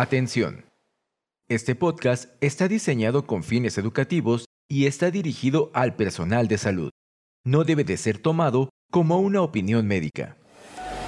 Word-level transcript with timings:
Atención. 0.00 0.64
Este 1.46 1.74
podcast 1.74 2.30
está 2.40 2.68
diseñado 2.68 3.26
con 3.26 3.42
fines 3.42 3.76
educativos 3.76 4.46
y 4.66 4.86
está 4.86 5.10
dirigido 5.10 5.70
al 5.74 5.94
personal 5.94 6.48
de 6.48 6.56
salud. 6.56 6.88
No 7.44 7.64
debe 7.64 7.84
de 7.84 7.98
ser 7.98 8.16
tomado 8.16 8.70
como 8.90 9.18
una 9.18 9.42
opinión 9.42 9.86
médica. 9.86 10.38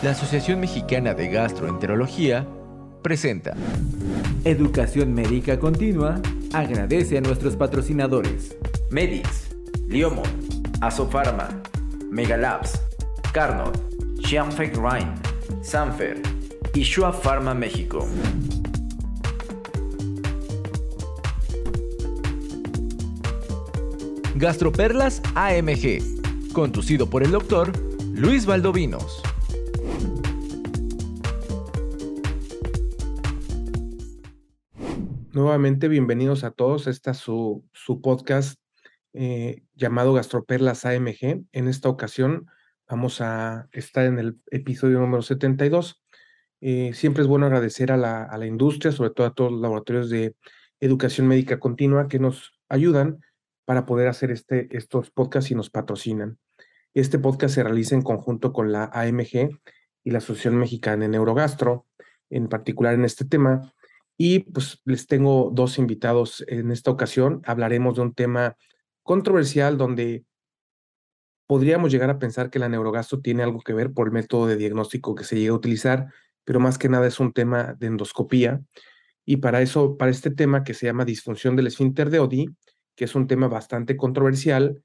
La 0.03 0.11
Asociación 0.11 0.61
Mexicana 0.61 1.15
de 1.15 1.31
Gastroenterología 1.31 2.47
presenta 3.03 3.57
Educación 4.45 5.15
Médica 5.15 5.59
Continua 5.59 6.21
agradece 6.53 7.17
a 7.17 7.23
nuestros 7.23 7.57
patrocinadores. 7.57 8.55
Medix, 8.91 9.57
Liomon, 9.89 10.29
Asofarma, 10.83 11.49
Megalabs, 12.11 12.79
Carnot, 13.33 13.75
Xianfeng 14.23 14.75
Rhine, 14.75 15.15
Sanfer 15.63 16.21
y 16.75 16.83
Shua 16.83 17.11
Pharma 17.11 17.55
México. 17.55 18.07
Gastroperlas 24.43 25.23
AMG, 25.37 26.53
conducido 26.53 27.09
por 27.09 27.23
el 27.23 27.31
doctor 27.31 27.71
Luis 28.13 28.45
Valdovinos. 28.45 29.23
Nuevamente, 35.33 35.87
bienvenidos 35.87 36.43
a 36.43 36.51
todos. 36.51 36.89
Este 36.89 37.13
es 37.13 37.19
su, 37.19 37.65
su 37.73 38.01
podcast 38.01 38.59
eh, 39.13 39.63
llamado 39.77 40.13
Gastroperlas 40.13 40.87
AMG. 40.87 41.45
En 41.53 41.69
esta 41.69 41.89
ocasión 41.89 42.49
vamos 42.89 43.21
a 43.21 43.69
estar 43.71 44.07
en 44.07 44.19
el 44.19 44.41
episodio 44.51 44.99
número 44.99 45.23
72. 45.23 46.03
Eh, 46.61 46.91
siempre 46.95 47.23
es 47.23 47.29
bueno 47.29 47.47
agradecer 47.47 47.93
a 47.93 47.97
la, 47.97 48.25
a 48.25 48.37
la 48.39 48.47
industria, 48.47 48.91
sobre 48.91 49.11
todo 49.11 49.29
a 49.29 49.35
todos 49.35 49.53
los 49.53 49.61
laboratorios 49.61 50.11
de 50.11 50.35
educación 50.81 51.29
médica 51.29 51.61
continua 51.61 52.09
que 52.09 52.19
nos 52.19 52.59
ayudan 52.69 53.21
para 53.65 53.87
poder 53.87 54.09
hacer 54.09 54.31
este, 54.31 54.69
estos 54.77 55.11
podcasts 55.11 55.51
y 55.51 55.55
nos 55.55 55.71
patrocinan. 55.71 56.39
Este 56.95 57.19
podcast 57.19 57.55
se 57.55 57.63
realiza 57.63 57.95
en 57.95 58.03
conjunto 58.03 58.53
con 58.53 58.73
la 58.73 58.85
AMG 58.93 59.59
y 60.05 60.11
la 60.11 60.19
Asociación 60.19 60.57
Mexicana 60.57 61.05
de 61.05 61.09
Neurogastro, 61.09 61.87
en 62.29 62.49
particular 62.49 62.95
en 62.95 63.05
este 63.05 63.25
tema. 63.25 63.73
Y 64.19 64.41
pues 64.41 64.81
les 64.85 65.07
tengo 65.07 65.51
dos 65.53 65.79
invitados 65.79 66.45
en 66.49 66.71
esta 66.71 66.91
ocasión. 66.91 67.41
Hablaremos 67.47 67.97
de 67.97 68.03
un 68.03 68.15
tema 68.15 68.57
controversial 69.03 69.79
donde 69.79 70.25
podríamos 71.47 71.91
llegar 71.91 72.11
a 72.11 72.19
pensar 72.19 72.51
que 72.51 72.59
la 72.59 72.69
neurogastro 72.69 73.21
tiene 73.21 73.43
algo 73.43 73.61
que 73.61 73.73
ver 73.73 73.93
por 73.93 74.09
el 74.09 74.13
método 74.13 74.47
de 74.47 74.57
diagnóstico 74.57 75.15
que 75.15 75.25
se 75.25 75.39
llega 75.39 75.53
a 75.53 75.57
utilizar, 75.57 76.07
pero 76.45 76.61
más 76.61 76.79
que 76.79 76.89
nada 76.89 77.07
es 77.07 77.21
un 77.21 77.33
tema 77.33 77.75
de 77.79 77.89
endoscopía. 77.89 78.61
Y 79.25 79.37
para 79.37 79.63
eso, 79.63 79.97
para 79.97 80.11
este 80.11 80.31
tema 80.31 80.65
que 80.65 80.75
se 80.75 80.87
llama 80.87 81.05
disfunción 81.05 81.55
del 81.55 81.69
esfínter 81.69 82.11
de 82.11 82.19
Odi, 82.19 82.49
que 82.95 83.05
es 83.05 83.15
un 83.15 83.27
tema 83.27 83.49
bastante 83.49 83.97
controversial 83.97 84.83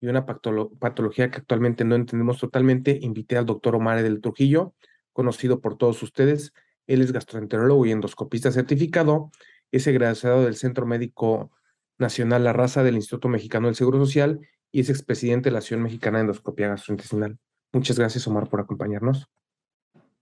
y 0.00 0.08
una 0.08 0.26
patología 0.26 1.30
que 1.30 1.38
actualmente 1.38 1.84
no 1.84 1.94
entendemos 1.94 2.38
totalmente, 2.38 2.98
invité 3.00 3.36
al 3.36 3.46
doctor 3.46 3.74
Omar 3.74 4.02
del 4.02 4.20
Trujillo, 4.20 4.74
conocido 5.12 5.60
por 5.60 5.78
todos 5.78 6.02
ustedes. 6.02 6.52
Él 6.86 7.02
es 7.02 7.12
gastroenterólogo 7.12 7.86
y 7.86 7.92
endoscopista 7.92 8.52
certificado, 8.52 9.30
es 9.72 9.86
egresado 9.86 10.44
del 10.44 10.56
Centro 10.56 10.86
Médico 10.86 11.50
Nacional 11.98 12.44
La 12.44 12.52
Raza 12.52 12.82
del 12.82 12.96
Instituto 12.96 13.28
Mexicano 13.28 13.68
del 13.68 13.74
Seguro 13.74 13.98
Social 13.98 14.40
y 14.70 14.80
es 14.80 14.90
expresidente 14.90 15.48
de 15.48 15.52
la 15.52 15.58
Asociación 15.58 15.82
Mexicana 15.82 16.18
de 16.18 16.22
Endoscopía 16.22 16.68
Gastrointestinal. 16.68 17.38
Muchas 17.72 17.98
gracias, 17.98 18.26
Omar, 18.26 18.48
por 18.48 18.60
acompañarnos. 18.60 19.26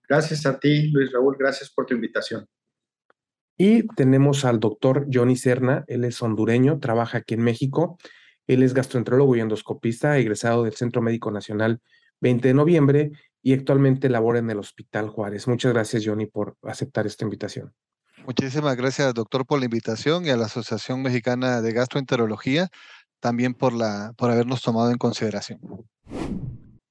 Gracias 0.08 0.46
a 0.46 0.58
ti, 0.58 0.90
Luis 0.90 1.12
Raúl. 1.12 1.36
Gracias 1.38 1.70
por 1.70 1.86
tu 1.86 1.94
invitación. 1.94 2.46
Y 3.56 3.86
tenemos 3.88 4.44
al 4.44 4.58
doctor 4.60 5.06
Johnny 5.12 5.36
Serna, 5.36 5.84
él 5.86 6.04
es 6.04 6.20
hondureño, 6.22 6.80
trabaja 6.80 7.18
aquí 7.18 7.34
en 7.34 7.42
México, 7.42 7.98
él 8.46 8.62
es 8.62 8.74
gastroenterólogo 8.74 9.36
y 9.36 9.40
endoscopista, 9.40 10.18
egresado 10.18 10.64
del 10.64 10.74
Centro 10.74 11.02
Médico 11.02 11.30
Nacional 11.30 11.80
20 12.20 12.48
de 12.48 12.54
noviembre 12.54 13.12
y 13.42 13.52
actualmente 13.52 14.08
labora 14.08 14.38
en 14.38 14.50
el 14.50 14.58
Hospital 14.58 15.08
Juárez. 15.08 15.46
Muchas 15.46 15.72
gracias, 15.72 16.04
Johnny, 16.04 16.26
por 16.26 16.56
aceptar 16.62 17.06
esta 17.06 17.24
invitación. 17.24 17.72
Muchísimas 18.26 18.76
gracias, 18.76 19.12
doctor, 19.12 19.44
por 19.44 19.58
la 19.58 19.66
invitación 19.66 20.24
y 20.24 20.30
a 20.30 20.36
la 20.36 20.46
Asociación 20.46 21.02
Mexicana 21.02 21.60
de 21.60 21.72
Gastroenterología 21.72 22.70
también 23.20 23.54
por, 23.54 23.72
la, 23.72 24.12
por 24.18 24.30
habernos 24.30 24.60
tomado 24.60 24.90
en 24.90 24.98
consideración. 24.98 25.58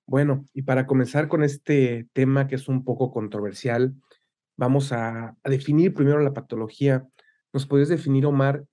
Bueno, 0.07 0.47
y 0.51 0.63
para 0.63 0.87
comenzar 0.87 1.27
con 1.27 1.43
este 1.43 2.07
tema 2.11 2.47
que 2.47 2.55
es 2.55 2.67
un 2.67 2.83
poco 2.83 3.11
controversial, 3.11 3.93
vamos 4.57 4.91
a, 4.91 5.35
definir 5.43 5.93
primero 5.93 6.19
la 6.19 6.33
patología. 6.33 7.07
¿Nos 7.51 7.65
puedes 7.65 7.89
definir, 7.89 8.25
Omar, 8.25 8.63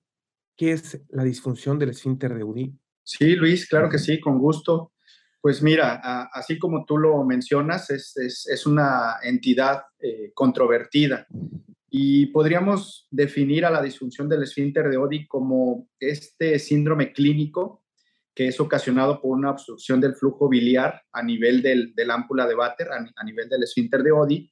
qué 0.57 0.71
es 0.73 1.01
la 1.09 1.23
disfunción 1.23 1.79
del 1.79 1.89
esfínter 1.89 2.33
de 2.33 2.43
Uri? 2.43 2.73
Sí, 3.03 3.35
Luis, 3.35 3.67
claro 3.67 3.89
que 3.89 3.99
sí, 3.99 4.19
con 4.19 4.39
gusto. 4.39 4.93
Pues 5.41 5.63
mira, 5.63 6.27
así 6.33 6.59
como 6.59 6.85
tú 6.85 6.97
lo 6.97 7.23
mencionas, 7.23 7.89
es, 7.89 8.15
es, 8.17 8.65
una 8.67 9.15
entidad 9.23 9.81
eh, 9.99 10.31
controvertida 10.35 11.25
y 11.89 12.27
podríamos 12.27 13.07
definir 13.09 13.65
a 13.65 13.71
la 13.71 13.81
disfunción 13.81 14.29
del 14.29 14.43
esfínter 14.43 14.87
de 14.87 14.97
Odi 14.97 15.27
como 15.27 15.89
este 15.99 16.59
síndrome 16.59 17.11
clínico 17.11 17.81
que 18.33 18.47
es 18.47 18.59
ocasionado 18.59 19.21
por 19.21 19.37
una 19.37 19.51
obstrucción 19.51 19.99
del 19.99 20.15
flujo 20.15 20.47
biliar 20.47 21.01
a 21.11 21.21
nivel 21.21 21.61
del, 21.61 21.93
del 21.93 22.11
ámpula 22.11 22.47
de 22.47 22.55
Bater, 22.55 22.87
a, 22.91 23.23
nivel 23.23 23.49
del 23.49 23.63
esfínter 23.63 24.03
de 24.03 24.11
Odi, 24.11 24.51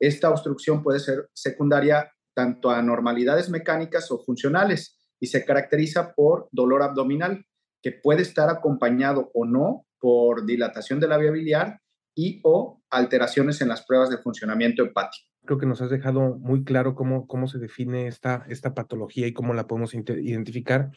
esta 0.00 0.30
obstrucción 0.30 0.82
puede 0.82 0.98
ser 0.98 1.28
secundaria 1.34 2.12
tanto 2.34 2.70
a 2.70 2.78
anormalidades 2.78 3.50
mecánicas 3.50 4.10
o 4.10 4.18
funcionales 4.18 4.98
y 5.20 5.26
se 5.26 5.44
caracteriza 5.44 6.14
por 6.14 6.48
dolor 6.52 6.82
abdominal, 6.82 7.44
que 7.82 7.92
puede 7.92 8.22
estar 8.22 8.48
acompañado 8.48 9.30
o 9.34 9.44
no 9.44 9.86
por 9.98 10.46
dilatación 10.46 11.00
de 11.00 11.08
la 11.08 11.18
vía 11.18 11.30
biliar 11.30 11.80
y 12.14 12.40
o 12.44 12.82
alteraciones 12.90 13.60
en 13.60 13.68
las 13.68 13.84
pruebas 13.84 14.10
de 14.10 14.18
funcionamiento 14.18 14.82
hepático. 14.82 15.26
Creo 15.44 15.58
que 15.58 15.66
nos 15.66 15.80
has 15.80 15.90
dejado 15.90 16.36
muy 16.38 16.64
claro 16.64 16.94
cómo, 16.94 17.26
cómo 17.26 17.48
se 17.48 17.58
define 17.58 18.06
esta, 18.06 18.44
esta 18.48 18.74
patología 18.74 19.26
y 19.26 19.32
cómo 19.32 19.54
la 19.54 19.66
podemos 19.66 19.94
identificar. 19.94 20.90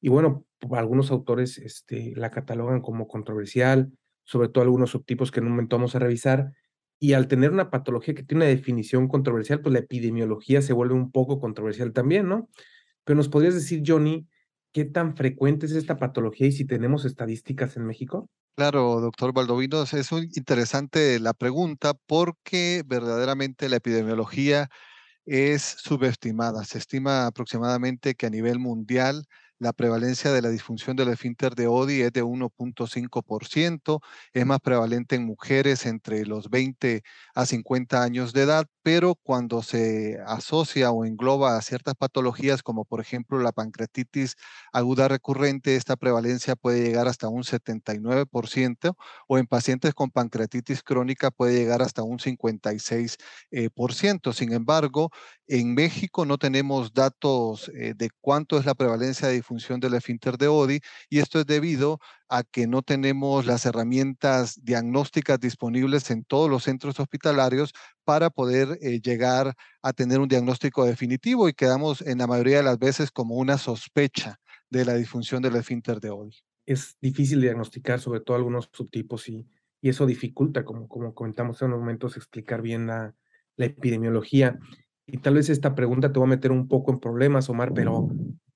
Y 0.00 0.08
bueno, 0.08 0.44
algunos 0.72 1.10
autores 1.10 1.58
este, 1.58 2.12
la 2.16 2.30
catalogan 2.30 2.80
como 2.80 3.08
controversial, 3.08 3.92
sobre 4.24 4.48
todo 4.48 4.62
algunos 4.62 4.90
subtipos 4.90 5.30
que 5.30 5.40
en 5.40 5.46
un 5.46 5.52
momento 5.52 5.76
vamos 5.76 5.94
a 5.94 5.98
revisar, 5.98 6.52
y 6.98 7.12
al 7.12 7.28
tener 7.28 7.50
una 7.50 7.70
patología 7.70 8.14
que 8.14 8.22
tiene 8.22 8.44
una 8.44 8.50
definición 8.50 9.08
controversial, 9.08 9.60
pues 9.60 9.72
la 9.72 9.80
epidemiología 9.80 10.62
se 10.62 10.72
vuelve 10.72 10.94
un 10.94 11.10
poco 11.10 11.40
controversial 11.40 11.92
también, 11.92 12.28
¿no? 12.28 12.48
Pero 13.04 13.16
nos 13.16 13.28
podrías 13.28 13.54
decir, 13.54 13.82
Johnny, 13.86 14.26
¿qué 14.72 14.84
tan 14.84 15.16
frecuente 15.16 15.66
es 15.66 15.72
esta 15.72 15.96
patología 15.98 16.46
y 16.46 16.52
si 16.52 16.64
tenemos 16.64 17.04
estadísticas 17.04 17.76
en 17.76 17.86
México? 17.86 18.28
Claro, 18.56 19.00
doctor 19.00 19.34
Baldovino, 19.34 19.82
es 19.82 20.12
interesante 20.34 21.20
la 21.20 21.34
pregunta 21.34 21.92
porque 22.06 22.82
verdaderamente 22.86 23.68
la 23.68 23.76
epidemiología 23.76 24.68
es 25.26 25.62
subestimada. 25.62 26.64
Se 26.64 26.78
estima 26.78 27.26
aproximadamente 27.26 28.14
que 28.14 28.26
a 28.26 28.30
nivel 28.30 28.58
mundial 28.58 29.26
la 29.58 29.72
prevalencia 29.72 30.32
de 30.32 30.42
la 30.42 30.50
disfunción 30.50 30.96
del 30.96 31.08
esfínter 31.08 31.54
de 31.54 31.66
ODI 31.66 32.02
es 32.02 32.12
de 32.12 32.22
1.5%, 32.22 34.00
es 34.32 34.46
más 34.46 34.60
prevalente 34.60 35.16
en 35.16 35.24
mujeres 35.24 35.86
entre 35.86 36.26
los 36.26 36.50
20 36.50 37.02
a 37.34 37.46
50 37.46 38.02
años 38.02 38.32
de 38.32 38.42
edad, 38.42 38.66
pero 38.82 39.14
cuando 39.14 39.62
se 39.62 40.18
asocia 40.26 40.90
o 40.90 41.04
engloba 41.04 41.56
a 41.56 41.62
ciertas 41.62 41.94
patologías 41.94 42.62
como 42.62 42.84
por 42.84 43.00
ejemplo 43.00 43.38
la 43.38 43.52
pancreatitis 43.52 44.36
aguda 44.72 45.08
recurrente, 45.08 45.76
esta 45.76 45.96
prevalencia 45.96 46.56
puede 46.56 46.82
llegar 46.82 47.08
hasta 47.08 47.28
un 47.28 47.42
79% 47.44 48.96
o 49.28 49.38
en 49.38 49.46
pacientes 49.46 49.94
con 49.94 50.10
pancreatitis 50.10 50.82
crónica 50.82 51.30
puede 51.30 51.54
llegar 51.54 51.82
hasta 51.82 52.02
un 52.02 52.18
56%. 52.18 53.16
Eh, 53.50 54.32
Sin 54.34 54.52
embargo, 54.52 55.10
en 55.46 55.74
México 55.74 56.26
no 56.26 56.38
tenemos 56.38 56.92
datos 56.92 57.70
eh, 57.74 57.94
de 57.96 58.10
cuánto 58.20 58.58
es 58.58 58.66
la 58.66 58.74
prevalencia 58.74 59.28
de 59.28 59.36
función 59.46 59.80
del 59.80 59.94
esfínter 59.94 60.36
de 60.36 60.48
ODI 60.48 60.80
y 61.08 61.20
esto 61.20 61.40
es 61.40 61.46
debido 61.46 61.98
a 62.28 62.42
que 62.42 62.66
no 62.66 62.82
tenemos 62.82 63.46
las 63.46 63.64
herramientas 63.64 64.60
diagnósticas 64.62 65.40
disponibles 65.40 66.10
en 66.10 66.24
todos 66.24 66.50
los 66.50 66.64
centros 66.64 67.00
hospitalarios 67.00 67.72
para 68.04 68.30
poder 68.30 68.78
eh, 68.82 69.00
llegar 69.00 69.54
a 69.82 69.92
tener 69.92 70.20
un 70.20 70.28
diagnóstico 70.28 70.84
definitivo 70.84 71.48
y 71.48 71.54
quedamos 71.54 72.02
en 72.02 72.18
la 72.18 72.26
mayoría 72.26 72.58
de 72.58 72.64
las 72.64 72.78
veces 72.78 73.10
como 73.10 73.36
una 73.36 73.56
sospecha 73.56 74.38
de 74.68 74.84
la 74.84 74.94
disfunción 74.94 75.42
del 75.42 75.56
esfínter 75.56 76.00
de 76.00 76.10
ODI. 76.10 76.36
Es 76.66 76.96
difícil 77.00 77.40
diagnosticar 77.40 78.00
sobre 78.00 78.20
todo 78.20 78.36
algunos 78.36 78.68
subtipos 78.72 79.28
y, 79.28 79.48
y 79.80 79.88
eso 79.88 80.04
dificulta, 80.04 80.64
como, 80.64 80.88
como 80.88 81.14
comentamos 81.14 81.62
en 81.62 81.68
unos 81.68 81.80
momentos, 81.80 82.16
explicar 82.16 82.60
bien 82.60 82.88
la, 82.88 83.14
la 83.56 83.66
epidemiología. 83.66 84.58
Y 85.06 85.18
tal 85.18 85.34
vez 85.34 85.48
esta 85.48 85.74
pregunta 85.74 86.12
te 86.12 86.18
va 86.18 86.26
a 86.26 86.28
meter 86.28 86.50
un 86.50 86.68
poco 86.68 86.90
en 86.90 87.00
problemas, 87.00 87.48
Omar, 87.48 87.72
pero 87.72 88.08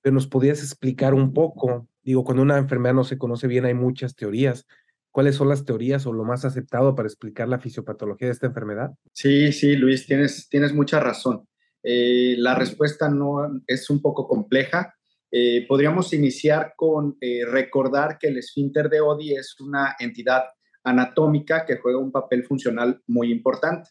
pero 0.03 0.15
nos 0.15 0.27
podías 0.27 0.63
explicar 0.63 1.15
un 1.15 1.33
poco, 1.33 1.89
digo, 2.03 2.25
cuando 2.25 2.43
una 2.43 2.59
enfermedad 2.59 2.95
no 2.95 3.05
se 3.05 3.19
conoce 3.19 3.47
bien 3.47 3.65
hay 3.65 3.75
muchas 3.75 4.15
teorías. 4.15 4.67
¿Cuáles 5.11 5.35
son 5.35 5.49
las 5.49 5.65
teorías 5.65 6.07
o 6.07 6.13
lo 6.13 6.25
más 6.25 6.45
aceptado 6.45 6.95
para 6.95 7.09
explicar 7.09 7.49
la 7.49 7.59
fisiopatología 7.59 8.29
de 8.29 8.33
esta 8.33 8.47
enfermedad? 8.47 8.93
Sí, 9.13 9.53
sí, 9.53 9.75
Luis, 9.75 10.07
tienes, 10.07 10.49
tienes 10.49 10.73
mucha 10.73 11.01
razón. 11.01 11.49
Eh, 11.83 12.37
la 12.39 12.55
respuesta 12.55 13.09
no 13.09 13.61
es 13.67 13.91
un 13.91 14.01
poco 14.01 14.29
compleja. 14.29 14.95
Eh, 15.33 15.67
podríamos 15.69 16.13
iniciar 16.13 16.75
con 16.77 17.17
eh, 17.21 17.45
recordar 17.45 18.19
que 18.19 18.29
el 18.29 18.39
esfínter 18.39 18.89
de 18.89 19.01
Oddi 19.01 19.35
es 19.35 19.59
una 19.61 19.97
entidad 19.99 20.45
anatómica 20.85 21.65
que 21.67 21.77
juega 21.77 21.99
un 21.99 22.13
papel 22.13 22.45
funcional 22.45 23.03
muy 23.07 23.31
importante. 23.31 23.91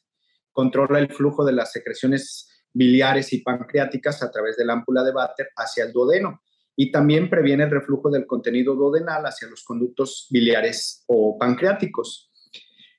Controla 0.51 0.99
el 0.99 1.13
flujo 1.13 1.45
de 1.45 1.53
las 1.53 1.71
secreciones 1.71 2.48
biliares 2.73 3.33
y 3.33 3.41
pancreáticas 3.41 4.21
a 4.23 4.31
través 4.31 4.57
de 4.57 4.65
la 4.65 4.73
ámpula 4.73 5.03
de 5.03 5.11
Bater 5.11 5.49
hacia 5.55 5.85
el 5.85 5.91
duodeno 5.91 6.41
y 6.75 6.91
también 6.91 7.29
previene 7.29 7.65
el 7.65 7.71
reflujo 7.71 8.09
del 8.09 8.25
contenido 8.25 8.73
duodenal 8.75 9.25
hacia 9.25 9.49
los 9.49 9.63
conductos 9.63 10.27
biliares 10.29 11.03
o 11.07 11.37
pancreáticos. 11.37 12.31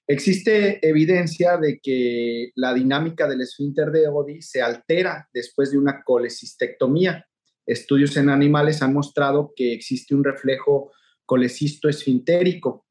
Existe 0.07 0.87
evidencia 0.87 1.57
de 1.57 1.81
que 1.81 2.51
la 2.57 2.75
dinámica 2.75 3.29
del 3.29 3.41
esfínter 3.43 3.91
de 3.91 4.09
Oddi 4.09 4.43
se 4.43 4.61
altera 4.61 5.29
después 5.33 5.71
de 5.71 5.79
una 5.79 6.03
colecistectomía. 6.03 7.27
Estudios 7.65 8.17
en 8.17 8.29
animales 8.29 8.83
han 8.83 8.93
mostrado 8.93 9.53
que 9.55 9.73
existe 9.73 10.15
un 10.15 10.25
reflejo 10.25 10.91
colecisto 11.25 11.89
esfintérico 11.89 12.87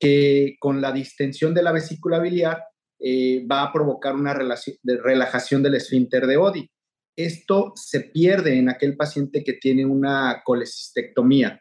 que 0.00 0.56
con 0.58 0.80
la 0.80 0.90
distensión 0.90 1.52
de 1.52 1.62
la 1.62 1.72
vesícula 1.72 2.18
biliar 2.18 2.64
eh, 3.00 3.46
va 3.46 3.62
a 3.62 3.72
provocar 3.72 4.14
una 4.14 4.34
relajación 4.34 5.62
del 5.62 5.74
esfínter 5.74 6.26
de 6.26 6.36
Oddi. 6.36 6.70
Esto 7.16 7.72
se 7.74 8.00
pierde 8.00 8.58
en 8.58 8.68
aquel 8.68 8.96
paciente 8.96 9.42
que 9.42 9.54
tiene 9.54 9.84
una 9.84 10.42
colecistectomía. 10.44 11.60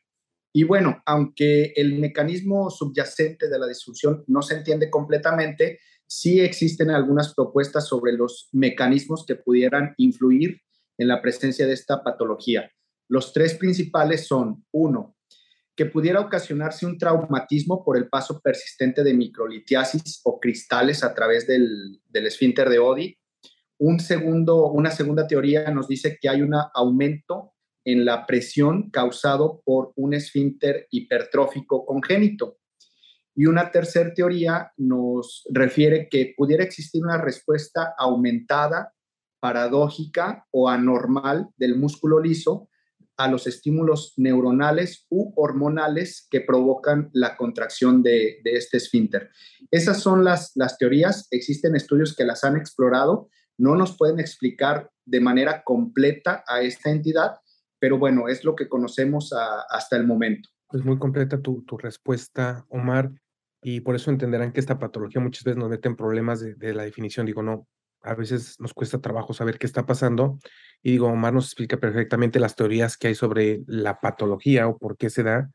Y 0.53 0.63
bueno, 0.63 1.01
aunque 1.05 1.73
el 1.75 1.99
mecanismo 1.99 2.69
subyacente 2.69 3.49
de 3.49 3.59
la 3.59 3.67
disfunción 3.67 4.23
no 4.27 4.41
se 4.41 4.55
entiende 4.55 4.89
completamente, 4.89 5.79
sí 6.07 6.39
existen 6.39 6.89
algunas 6.89 7.33
propuestas 7.35 7.87
sobre 7.87 8.13
los 8.13 8.49
mecanismos 8.53 9.25
que 9.25 9.35
pudieran 9.35 9.93
influir 9.97 10.61
en 10.97 11.07
la 11.07 11.21
presencia 11.21 11.67
de 11.67 11.73
esta 11.73 12.03
patología. 12.03 12.71
Los 13.09 13.33
tres 13.33 13.55
principales 13.55 14.25
son, 14.25 14.65
uno, 14.71 15.16
que 15.77 15.85
pudiera 15.85 16.19
ocasionarse 16.19 16.87
un 16.87 16.97
traumatismo 16.97 17.83
por 17.85 17.97
el 17.97 18.09
paso 18.09 18.41
persistente 18.41 19.03
de 19.03 19.13
microlitiasis 19.13 20.21
o 20.23 20.39
cristales 20.39 21.03
a 21.03 21.13
través 21.13 21.45
del, 21.45 22.01
esfínter 22.11 22.67
de 22.67 22.79
Oddi. 22.79 23.15
Un 23.77 23.99
segundo, 23.99 24.71
una 24.71 24.89
segunda 24.89 25.27
teoría 25.27 25.69
nos 25.69 25.87
dice 25.87 26.17
que 26.19 26.29
hay 26.29 26.41
un 26.41 26.55
aumento 26.73 27.53
en 27.85 28.05
la 28.05 28.25
presión 28.25 28.89
causado 28.89 29.61
por 29.63 29.93
un 29.95 30.15
esfínter 30.15 30.87
hipertrófico 30.89 31.85
congénito. 31.85 32.57
Y 33.35 33.45
una 33.45 33.69
tercera 33.69 34.11
teoría 34.15 34.71
nos 34.77 35.43
refiere 35.53 36.09
que 36.09 36.33
pudiera 36.35 36.63
existir 36.63 37.03
una 37.03 37.21
respuesta 37.21 37.93
aumentada, 37.99 38.95
paradójica 39.39 40.47
o 40.49 40.69
anormal 40.69 41.49
del 41.55 41.75
músculo 41.75 42.19
liso 42.19 42.67
a 43.17 43.27
los 43.27 43.47
estímulos 43.47 44.13
neuronales 44.15 45.07
u 45.09 45.33
hormonales 45.35 46.27
que 46.29 46.41
provocan 46.41 47.09
la 47.13 47.35
contracción 47.35 48.03
de, 48.03 48.39
este 48.43 48.77
esfínter. 48.77 49.31
Esas 49.71 49.99
son 49.99 50.23
las, 50.23 50.53
teorías, 50.77 51.27
existen 51.31 51.75
estudios 51.75 52.15
que 52.15 52.25
las 52.25 52.43
han 52.43 52.55
explorado, 52.55 53.29
no 53.57 53.75
nos 53.75 53.97
pueden 53.97 54.19
explicar 54.19 54.91
de 55.05 55.19
manera 55.19 55.63
completa 55.63 56.43
a 56.47 56.61
esta 56.61 56.91
entidad, 56.91 57.37
pero 57.79 57.97
bueno, 57.97 58.27
es 58.27 58.43
lo 58.43 58.55
que 58.55 58.69
conocemos 58.69 59.33
hasta 59.69 59.97
el 59.97 60.05
momento. 60.05 60.49
Es 60.71 60.85
muy 60.85 60.99
completa 60.99 61.41
tu, 61.41 61.63
respuesta, 61.77 62.65
Omar, 62.69 63.11
y 63.63 63.81
por 63.81 63.95
eso 63.95 64.11
entenderán 64.11 64.51
que 64.51 64.59
esta 64.59 64.77
patología 64.77 65.21
muchas 65.21 65.43
veces 65.43 65.57
nos 65.57 65.69
mete 65.69 65.87
en 65.87 65.95
problemas 65.95 66.39
de, 66.39 66.73
la 66.73 66.83
definición. 66.83 67.25
Digo, 67.25 67.41
no, 67.41 67.67
a 68.07 68.15
veces 68.15 68.59
nos 68.59 68.73
cuesta 68.73 68.99
trabajo 68.99 69.33
saber 69.33 69.59
qué 69.59 69.67
está 69.67 69.85
pasando. 69.85 70.39
Y 70.81 70.91
digo, 70.91 71.07
Omar 71.07 71.33
nos 71.33 71.45
explica 71.45 71.77
perfectamente 71.77 72.39
las 72.39 72.55
teorías 72.55 72.97
que 72.97 73.07
hay 73.07 73.15
sobre 73.15 73.61
la 73.67 73.99
patología 73.99 74.67
o 74.67 74.77
por 74.77 74.97
qué 74.97 75.09
se 75.09 75.23
da. 75.23 75.51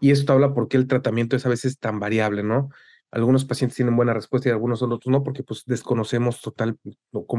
Y 0.00 0.10
esto 0.10 0.32
habla 0.32 0.54
por 0.54 0.68
qué 0.68 0.76
el 0.76 0.86
tratamiento 0.86 1.36
es 1.36 1.46
a 1.46 1.48
veces 1.48 1.78
tan 1.78 1.98
variable, 1.98 2.42
¿no? 2.42 2.68
Algunos 3.10 3.44
pacientes 3.44 3.76
tienen 3.76 3.96
buena 3.96 4.12
respuesta 4.12 4.48
y 4.48 4.52
algunos 4.52 4.82
otros 4.82 5.06
no, 5.06 5.22
porque 5.22 5.42
pues 5.42 5.62
desconocemos 5.64 6.40
total, 6.40 6.78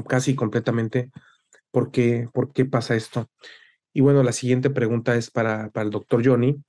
casi 0.07 0.35
completamente 0.35 1.11
por 1.71 1.91
qué, 1.91 2.29
por 2.33 2.51
qué 2.53 2.65
pasa 2.65 2.95
esto. 2.95 3.29
Y 3.93 4.01
bueno, 4.01 4.23
la 4.23 4.31
siguiente 4.31 4.69
pregunta 4.69 5.15
es 5.15 5.29
para, 5.29 5.69
para 5.69 5.85
el 5.85 5.91
doctor 5.91 6.25
Johnny. 6.25 6.63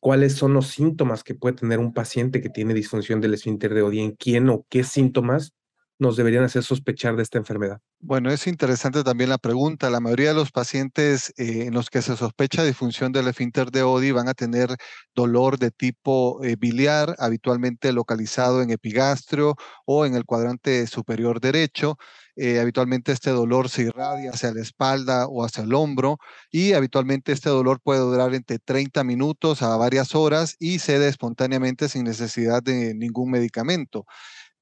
¿Cuáles 0.00 0.34
son 0.34 0.54
los 0.54 0.68
síntomas 0.68 1.22
que 1.22 1.34
puede 1.34 1.56
tener 1.56 1.78
un 1.78 1.92
paciente 1.92 2.40
que 2.40 2.48
tiene 2.48 2.74
disfunción 2.74 3.20
del 3.20 3.34
esfínter 3.34 3.74
de 3.74 3.82
Oddi? 3.82 4.00
¿En 4.00 4.12
quién 4.12 4.48
o 4.48 4.66
qué 4.68 4.82
síntomas 4.82 5.54
nos 6.00 6.16
deberían 6.16 6.44
hacer 6.44 6.62
sospechar 6.62 7.14
de 7.14 7.22
esta 7.22 7.38
enfermedad? 7.38 7.80
Bueno, 8.00 8.30
es 8.30 8.46
interesante 8.46 9.04
también 9.04 9.28
la 9.28 9.36
pregunta. 9.36 9.90
La 9.90 10.00
mayoría 10.00 10.30
de 10.30 10.34
los 10.34 10.50
pacientes 10.50 11.34
eh, 11.36 11.66
en 11.66 11.74
los 11.74 11.90
que 11.90 12.00
se 12.00 12.16
sospecha 12.16 12.64
disfunción 12.64 13.12
del 13.12 13.28
esfínter 13.28 13.70
de 13.70 13.82
Oddi 13.82 14.10
van 14.10 14.26
a 14.28 14.34
tener 14.34 14.74
dolor 15.14 15.58
de 15.58 15.70
tipo 15.70 16.42
eh, 16.42 16.56
biliar, 16.58 17.14
habitualmente 17.18 17.92
localizado 17.92 18.62
en 18.62 18.70
epigastrio 18.70 19.56
o 19.84 20.06
en 20.06 20.14
el 20.14 20.24
cuadrante 20.24 20.86
superior 20.86 21.40
derecho. 21.40 21.98
Eh, 22.36 22.58
habitualmente 22.58 23.12
este 23.12 23.30
dolor 23.30 23.68
se 23.68 23.82
irradia 23.82 24.30
hacia 24.30 24.54
la 24.54 24.62
espalda 24.62 25.26
o 25.26 25.44
hacia 25.44 25.64
el 25.64 25.74
hombro 25.74 26.16
y 26.50 26.72
habitualmente 26.72 27.32
este 27.32 27.50
dolor 27.50 27.80
puede 27.82 28.00
durar 28.00 28.34
entre 28.34 28.58
30 28.58 29.04
minutos 29.04 29.60
a 29.60 29.76
varias 29.76 30.14
horas 30.14 30.56
y 30.58 30.78
cede 30.78 31.08
espontáneamente 31.08 31.90
sin 31.90 32.04
necesidad 32.04 32.62
de 32.62 32.94
ningún 32.94 33.30
medicamento 33.30 34.06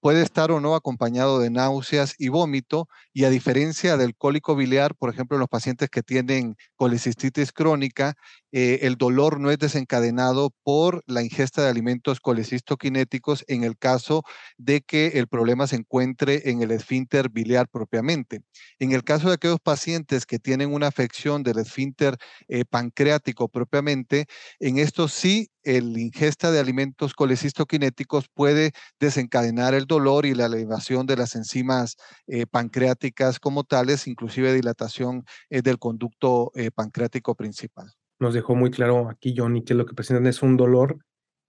puede 0.00 0.22
estar 0.22 0.50
o 0.50 0.60
no 0.60 0.74
acompañado 0.74 1.40
de 1.40 1.50
náuseas 1.50 2.14
y 2.18 2.28
vómito 2.28 2.88
y 3.12 3.24
a 3.24 3.30
diferencia 3.30 3.96
del 3.96 4.14
cólico 4.16 4.56
biliar, 4.56 4.94
por 4.94 5.10
ejemplo, 5.10 5.36
en 5.36 5.40
los 5.40 5.48
pacientes 5.48 5.90
que 5.90 6.02
tienen 6.02 6.56
colecistitis 6.76 7.52
crónica, 7.52 8.14
eh, 8.52 8.80
el 8.82 8.96
dolor 8.96 9.40
no 9.40 9.50
es 9.50 9.58
desencadenado 9.58 10.50
por 10.62 11.02
la 11.06 11.22
ingesta 11.22 11.62
de 11.62 11.68
alimentos 11.68 12.20
colecistoquinéticos 12.20 13.44
en 13.48 13.64
el 13.64 13.76
caso 13.76 14.22
de 14.56 14.80
que 14.80 15.08
el 15.18 15.28
problema 15.28 15.66
se 15.66 15.76
encuentre 15.76 16.50
en 16.50 16.62
el 16.62 16.70
esfínter 16.70 17.28
biliar 17.28 17.68
propiamente. 17.68 18.40
En 18.78 18.92
el 18.92 19.04
caso 19.04 19.28
de 19.28 19.34
aquellos 19.34 19.60
pacientes 19.60 20.24
que 20.26 20.38
tienen 20.38 20.72
una 20.72 20.86
afección 20.86 21.42
del 21.42 21.58
esfínter 21.58 22.16
eh, 22.48 22.64
pancreático 22.64 23.48
propiamente, 23.48 24.26
en 24.60 24.78
esto 24.78 25.08
sí 25.08 25.50
el 25.76 25.96
ingesta 25.98 26.50
de 26.50 26.60
alimentos 26.60 27.14
colecistoquinéticos 27.14 28.28
puede 28.32 28.72
desencadenar 29.00 29.74
el 29.74 29.86
dolor 29.86 30.26
y 30.26 30.34
la 30.34 30.46
elevación 30.46 31.06
de 31.06 31.16
las 31.16 31.34
enzimas 31.34 31.96
eh, 32.26 32.46
pancreáticas 32.46 33.38
como 33.38 33.64
tales, 33.64 34.06
inclusive 34.06 34.52
dilatación 34.52 35.24
del 35.50 35.78
conducto 35.78 36.52
pancreático 36.75 37.34
principal 37.34 37.92
nos 38.18 38.34
dejó 38.34 38.54
muy 38.54 38.70
claro 38.70 39.08
aquí, 39.08 39.34
Johnny, 39.37 39.64
que 39.64 39.75
lo 39.75 39.87
que 39.87 39.94
presentan 39.94 40.26
es 40.26 40.42
un 40.42 40.56
dolor 40.56 40.98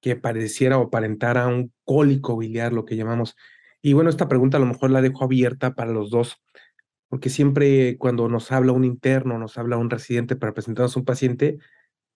que 0.01 0.15
pareciera 0.15 0.77
o 0.77 0.83
aparentara 0.85 1.47
un 1.47 1.73
cólico 1.83 2.37
biliar, 2.37 2.73
lo 2.73 2.85
que 2.85 2.95
llamamos. 2.95 3.35
Y 3.81 3.93
bueno, 3.93 4.09
esta 4.09 4.27
pregunta 4.27 4.57
a 4.57 4.59
lo 4.59 4.65
mejor 4.65 4.91
la 4.91 5.01
dejo 5.01 5.23
abierta 5.23 5.75
para 5.75 5.91
los 5.91 6.09
dos, 6.09 6.37
porque 7.09 7.29
siempre 7.29 7.97
cuando 7.97 8.29
nos 8.29 8.51
habla 8.51 8.71
un 8.71 8.85
interno, 8.85 9.37
nos 9.39 9.57
habla 9.57 9.77
un 9.77 9.89
residente 9.89 10.35
para 10.35 10.53
presentarnos 10.53 10.95
un 10.95 11.05
paciente, 11.05 11.57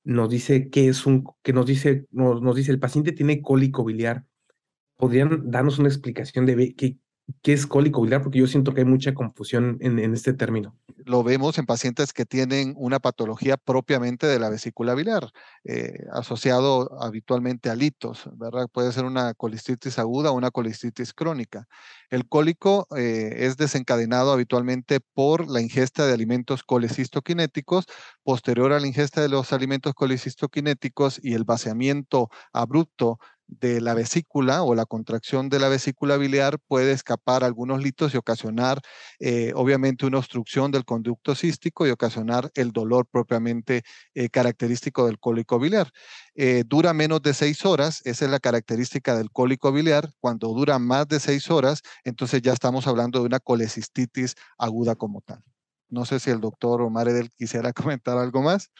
nos 0.03 0.29
dice 0.29 0.69
que 0.69 0.87
es 0.89 1.05
un, 1.05 1.25
que 1.43 1.53
nos 1.53 1.65
dice, 1.65 2.07
nos, 2.11 2.41
nos 2.41 2.55
dice 2.55 2.71
el 2.71 2.79
paciente 2.79 3.11
tiene 3.11 3.41
cólico 3.41 3.83
biliar. 3.83 4.25
¿Podrían 4.97 5.49
darnos 5.49 5.79
una 5.79 5.89
explicación 5.89 6.45
de 6.45 6.75
qué, 6.75 6.97
¿Qué 7.41 7.53
es 7.53 7.65
cólico 7.65 8.01
biliar? 8.01 8.21
Porque 8.21 8.39
yo 8.39 8.47
siento 8.47 8.73
que 8.73 8.81
hay 8.81 8.85
mucha 8.85 9.13
confusión 9.13 9.77
en, 9.79 9.97
este 10.13 10.33
término. 10.33 10.75
Lo 11.05 11.23
vemos 11.23 11.57
en 11.57 11.65
pacientes 11.65 12.11
que 12.11 12.25
tienen 12.25 12.73
una 12.75 12.99
patología 12.99 13.55
propiamente 13.55 14.27
de 14.27 14.39
la 14.39 14.49
vesícula 14.49 14.93
biliar, 14.93 15.31
eh, 15.63 16.05
asociado 16.11 17.01
habitualmente 17.01 17.69
a 17.69 17.75
litos, 17.75 18.29
¿verdad? 18.35 18.67
Puede 18.71 18.91
ser 18.91 19.05
una 19.05 19.33
colistitis 19.35 19.99
aguda 19.99 20.31
o 20.31 20.33
una 20.35 20.51
colistitis 20.51 21.13
crónica. 21.13 21.65
El 22.09 22.27
cólico 22.27 22.87
eh, 22.95 23.33
es 23.39 23.55
desencadenado 23.55 24.33
habitualmente 24.33 24.99
por 24.99 25.49
la 25.49 25.61
ingesta 25.61 26.05
de 26.05 26.13
alimentos 26.13 26.63
colecistoquinéticos, 26.63 27.85
posterior 28.23 28.73
a 28.73 28.79
la 28.81 28.87
ingesta 28.87 29.21
de 29.21 29.29
los 29.29 29.53
alimentos 29.53 29.93
colecistoquinéticos 29.93 31.19
y 31.23 31.35
el 31.35 31.45
vaciamiento 31.45 32.29
abrupto 32.51 33.19
de 33.47 33.81
la 33.81 33.93
vesícula 33.93 34.63
o 34.63 34.75
la 34.75 34.85
contracción 34.85 35.49
de 35.49 35.59
la 35.59 35.69
vesícula 35.69 36.17
biliar 36.17 36.59
puede 36.67 36.91
escapar 36.91 37.43
algunos 37.43 37.81
litos 37.81 38.13
y 38.13 38.17
ocasionar 38.17 38.79
eh, 39.19 39.51
obviamente 39.55 40.05
una 40.05 40.17
obstrucción 40.17 40.71
del 40.71 40.85
conducto 40.85 41.35
cístico 41.35 41.85
y 41.85 41.91
ocasionar 41.91 42.51
el 42.55 42.71
dolor 42.71 43.07
propiamente 43.09 43.83
eh, 44.13 44.29
característico 44.29 45.05
del 45.05 45.19
cólico 45.19 45.59
biliar. 45.59 45.91
Eh, 46.35 46.63
dura 46.65 46.93
menos 46.93 47.21
de 47.21 47.33
seis 47.33 47.65
horas, 47.65 48.01
esa 48.05 48.25
es 48.25 48.31
la 48.31 48.39
característica 48.39 49.15
del 49.15 49.31
cólico 49.31 49.71
biliar. 49.71 50.09
Cuando 50.19 50.49
dura 50.49 50.79
más 50.79 51.07
de 51.07 51.19
seis 51.19 51.49
horas, 51.51 51.81
entonces 52.03 52.41
ya 52.41 52.53
estamos 52.53 52.87
hablando 52.87 53.19
de 53.19 53.25
una 53.25 53.39
colecistitis 53.39 54.35
aguda 54.57 54.95
como 54.95 55.21
tal. 55.21 55.43
No 55.89 56.05
sé 56.05 56.19
si 56.19 56.31
el 56.31 56.41
doctor 56.41 56.81
Omar 56.81 57.07
Edel 57.07 57.29
quisiera 57.37 57.71
comentar 57.73 58.17
algo 58.17 58.41
más 58.41 58.71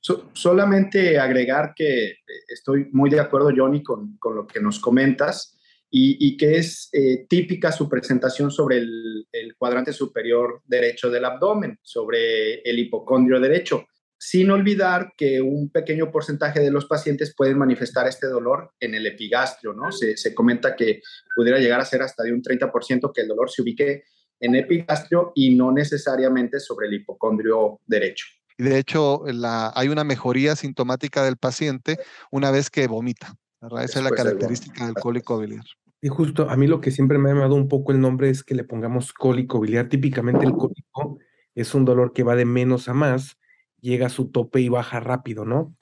solamente 0.00 1.18
agregar 1.18 1.72
que 1.76 2.04
eh, 2.06 2.16
estoy 2.48 2.88
muy 2.92 3.10
de 3.10 3.20
acuerdo, 3.20 3.50
Johnny, 3.54 3.82
con, 3.82 4.16
con, 4.18 4.34
lo 4.34 4.46
que 4.46 4.60
nos 4.60 4.78
comentas. 4.78 5.56
y, 5.92 6.36
que 6.36 6.56
es 6.56 6.88
eh, 6.92 7.26
típica 7.28 7.72
su 7.72 7.88
presentación 7.88 8.52
sobre 8.52 8.78
el, 8.78 9.26
el, 9.32 9.56
cuadrante 9.56 9.92
superior 9.92 10.62
derecho 10.64 11.10
del 11.10 11.24
abdomen, 11.24 11.80
sobre 11.82 12.60
el 12.60 12.78
hipocondrio 12.78 13.40
derecho, 13.40 13.86
sin 14.16 14.50
olvidar 14.52 15.14
que 15.16 15.40
un 15.40 15.68
pequeño 15.70 16.12
porcentaje 16.12 16.60
de 16.60 16.70
los 16.70 16.84
pacientes 16.84 17.34
pueden 17.34 17.58
manifestar 17.58 18.06
este 18.06 18.28
dolor 18.28 18.70
en 18.78 18.94
el 18.94 19.04
epigastrio, 19.06 19.72
¿no? 19.72 19.90
Se, 19.90 20.16
se 20.16 20.32
comenta 20.32 20.76
que 20.76 21.00
pudiera 21.34 21.58
llegar 21.58 21.80
a 21.80 21.84
ser 21.84 22.02
hasta 22.02 22.22
de 22.22 22.34
un 22.34 22.42
30% 22.42 23.12
que 23.12 23.22
el 23.22 23.28
dolor 23.28 23.50
se 23.50 23.62
ubique 23.62 24.04
en 24.38 24.54
epigastrio 24.54 25.32
y 25.34 25.54
no 25.56 25.72
necesariamente 25.72 26.60
sobre 26.60 26.86
el 26.86 26.94
hipocondrio 26.94 27.80
derecho. 27.86 28.26
Y 28.60 28.62
de 28.62 28.78
hecho, 28.78 29.22
la, 29.24 29.72
hay 29.74 29.88
una 29.88 30.04
mejoría 30.04 30.54
sintomática 30.54 31.24
del 31.24 31.38
paciente 31.38 31.98
una 32.30 32.50
vez 32.50 32.68
que 32.68 32.86
vomita. 32.88 33.34
Esa 33.82 34.00
es 34.00 34.04
la 34.04 34.10
característica 34.10 34.84
del 34.84 34.96
cólico 34.96 35.38
biliar. 35.38 35.64
Y 36.02 36.08
justo 36.08 36.50
a 36.50 36.56
mí 36.58 36.66
lo 36.66 36.82
que 36.82 36.90
siempre 36.90 37.16
me 37.16 37.30
ha 37.30 37.32
llamado 37.32 37.54
un 37.54 37.68
poco 37.68 37.92
el 37.92 38.02
nombre 38.02 38.28
es 38.28 38.44
que 38.44 38.54
le 38.54 38.64
pongamos 38.64 39.14
cólico 39.14 39.60
biliar. 39.60 39.88
Típicamente 39.88 40.44
el 40.44 40.52
cólico 40.52 41.18
es 41.54 41.74
un 41.74 41.86
dolor 41.86 42.12
que 42.12 42.22
va 42.22 42.36
de 42.36 42.44
menos 42.44 42.90
a 42.90 42.92
más, 42.92 43.38
llega 43.80 44.08
a 44.08 44.10
su 44.10 44.28
tope 44.30 44.60
y 44.60 44.68
baja 44.68 45.00
rápido, 45.00 45.46
¿no? 45.46 45.74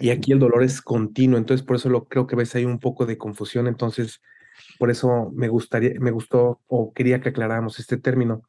Y 0.00 0.10
aquí 0.10 0.32
el 0.32 0.40
dolor 0.40 0.64
es 0.64 0.82
continuo, 0.82 1.38
entonces 1.38 1.64
por 1.64 1.76
eso 1.76 1.88
lo 1.88 2.08
creo 2.08 2.26
que 2.26 2.34
ves 2.34 2.52
ahí 2.56 2.64
un 2.64 2.80
poco 2.80 3.06
de 3.06 3.16
confusión, 3.16 3.68
entonces 3.68 4.20
por 4.80 4.90
eso 4.90 5.30
me 5.32 5.46
gustaría, 5.46 5.92
me 6.00 6.10
gustó 6.10 6.60
o 6.66 6.92
quería 6.92 7.20
que 7.20 7.28
aclaráramos 7.28 7.78
este 7.78 7.96
término. 7.96 8.42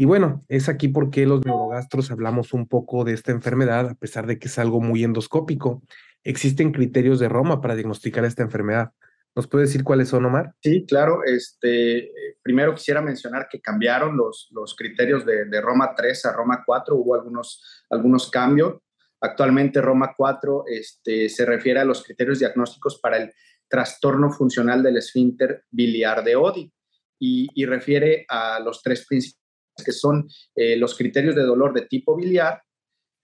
Y 0.00 0.04
bueno, 0.04 0.44
es 0.46 0.68
aquí 0.68 0.86
porque 0.86 1.26
los 1.26 1.44
neurogastros 1.44 2.12
hablamos 2.12 2.52
un 2.52 2.68
poco 2.68 3.02
de 3.02 3.14
esta 3.14 3.32
enfermedad, 3.32 3.88
a 3.90 3.94
pesar 3.96 4.28
de 4.28 4.38
que 4.38 4.46
es 4.46 4.56
algo 4.56 4.80
muy 4.80 5.02
endoscópico. 5.02 5.82
Existen 6.22 6.70
criterios 6.70 7.18
de 7.18 7.28
Roma 7.28 7.60
para 7.60 7.74
diagnosticar 7.74 8.24
esta 8.24 8.44
enfermedad. 8.44 8.92
¿Nos 9.34 9.48
puede 9.48 9.64
decir 9.64 9.82
cuáles 9.82 10.10
son, 10.10 10.24
Omar? 10.24 10.54
Sí, 10.62 10.86
claro. 10.86 11.24
Este, 11.24 12.12
primero 12.44 12.76
quisiera 12.76 13.02
mencionar 13.02 13.48
que 13.50 13.60
cambiaron 13.60 14.16
los, 14.16 14.46
los 14.52 14.76
criterios 14.76 15.26
de, 15.26 15.60
Roma 15.60 15.92
3 15.96 16.26
a 16.26 16.32
Roma 16.32 16.62
4, 16.64 16.94
hubo 16.94 17.16
algunos, 17.16 17.84
algunos 17.90 18.30
cambios. 18.30 18.76
Actualmente 19.20 19.80
Roma 19.80 20.14
4 20.16 20.66
este, 20.68 21.28
se 21.28 21.44
refiere 21.44 21.80
a 21.80 21.84
los 21.84 22.04
criterios 22.04 22.38
diagnósticos 22.38 23.00
para 23.00 23.16
el 23.16 23.32
trastorno 23.66 24.30
funcional 24.30 24.80
del 24.80 24.98
esfínter 24.98 25.64
biliar 25.72 26.22
de 26.22 26.36
Odi 26.36 26.72
y, 27.18 27.48
y 27.52 27.66
refiere 27.66 28.24
a 28.28 28.60
los 28.60 28.80
tres 28.80 29.04
principios 29.04 29.47
que 29.82 29.92
son 29.92 30.28
eh, 30.54 30.76
los 30.76 30.96
criterios 30.96 31.34
de 31.34 31.42
dolor 31.42 31.74
de 31.74 31.86
tipo 31.86 32.16
biliar, 32.16 32.62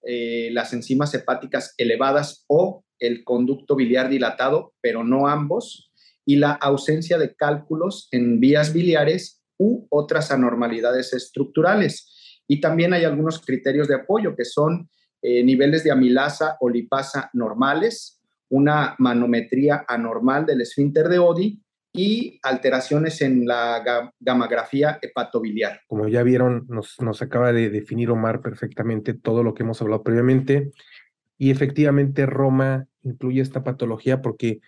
eh, 0.03 0.51
las 0.53 0.73
enzimas 0.73 1.15
hepáticas 1.15 1.75
elevadas 1.79 2.45
o 2.47 2.85
el 2.99 3.25
conducto 3.25 3.77
biliar 3.77 4.09
dilatado, 4.09 4.75
pero 4.81 5.05
no 5.05 5.29
ambos, 5.29 5.91
y 6.25 6.37
la 6.37 6.53
ausencia 6.53 7.19
de 7.19 7.35
cálculos 7.35 8.09
en 8.11 8.41
vías 8.41 8.73
biliares 8.73 9.43
u 9.59 9.87
otras 9.91 10.31
anormalidades 10.31 11.13
estructurales. 11.13 12.41
Y 12.47 12.61
también 12.61 12.93
hay 12.93 13.05
algunos 13.05 13.41
criterios 13.41 13.89
de 13.89 13.95
apoyo 13.95 14.35
que 14.37 14.45
son 14.45 14.89
eh, 15.23 15.43
niveles 15.43 15.85
de 15.85 15.91
amilasa 15.91 16.57
o 16.61 16.69
lipasa 16.69 17.31
normales, 17.33 18.21
una 18.51 18.95
manometría 18.99 19.85
anormal 19.89 20.45
del 20.47 20.61
esfínter 20.61 21.09
de 21.09 21.19
Odi 21.19 21.64
y 21.97 22.41
alteraciones 22.43 23.23
en 23.23 23.47
la 23.47 24.11
gamografía 24.19 24.99
hepatobiliar. 25.01 25.83
Como 25.87 26.09
ya 26.09 26.25
vieron, 26.25 26.67
nos, 26.69 27.01
nos 27.01 27.23
acaba 27.23 27.53
de 27.53 27.71
definir 27.71 28.11
Omar 28.11 28.41
perfectamente 28.41 29.15
todo 29.15 29.45
lo 29.45 29.55
que 29.55 29.63
hemos 29.63 29.81
hablado 29.81 30.03
previamente. 30.03 30.73
Y 31.39 31.53
efectivamente 31.53 32.27
Roma 32.27 32.89
incluye 33.05 33.41
esta 33.41 33.63
patología 33.63 34.23
porque 34.23 34.61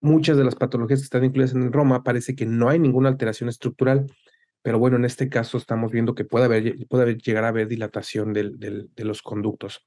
muchas 0.00 0.36
de 0.36 0.44
las 0.44 0.54
patologías 0.54 1.00
que 1.00 1.04
están 1.04 1.24
incluidas 1.24 1.54
en 1.54 1.72
Roma 1.72 2.04
parece 2.04 2.36
que 2.36 2.46
no 2.46 2.68
hay 2.68 2.78
ninguna 2.78 3.08
alteración 3.08 3.48
estructural, 3.48 4.06
pero 4.62 4.78
bueno, 4.78 4.96
en 4.96 5.04
este 5.04 5.28
caso 5.28 5.58
estamos 5.58 5.90
viendo 5.90 6.14
que 6.14 6.24
puede 6.24 6.44
haber, 6.44 6.86
puede 6.88 7.16
llegar 7.16 7.44
a 7.44 7.48
haber 7.48 7.66
dilatación 7.66 8.32
del, 8.32 8.60
de 8.60 9.04
los 9.04 9.22
conductos. 9.22 9.84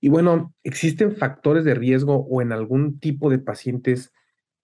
Y 0.00 0.08
bueno, 0.08 0.54
¿existen 0.64 1.14
factores 1.14 1.64
de 1.64 1.74
riesgo 1.74 2.26
o 2.26 2.40
en 2.40 2.52
algún 2.52 2.98
tipo 3.00 3.28
de 3.28 3.38
pacientes 3.38 4.12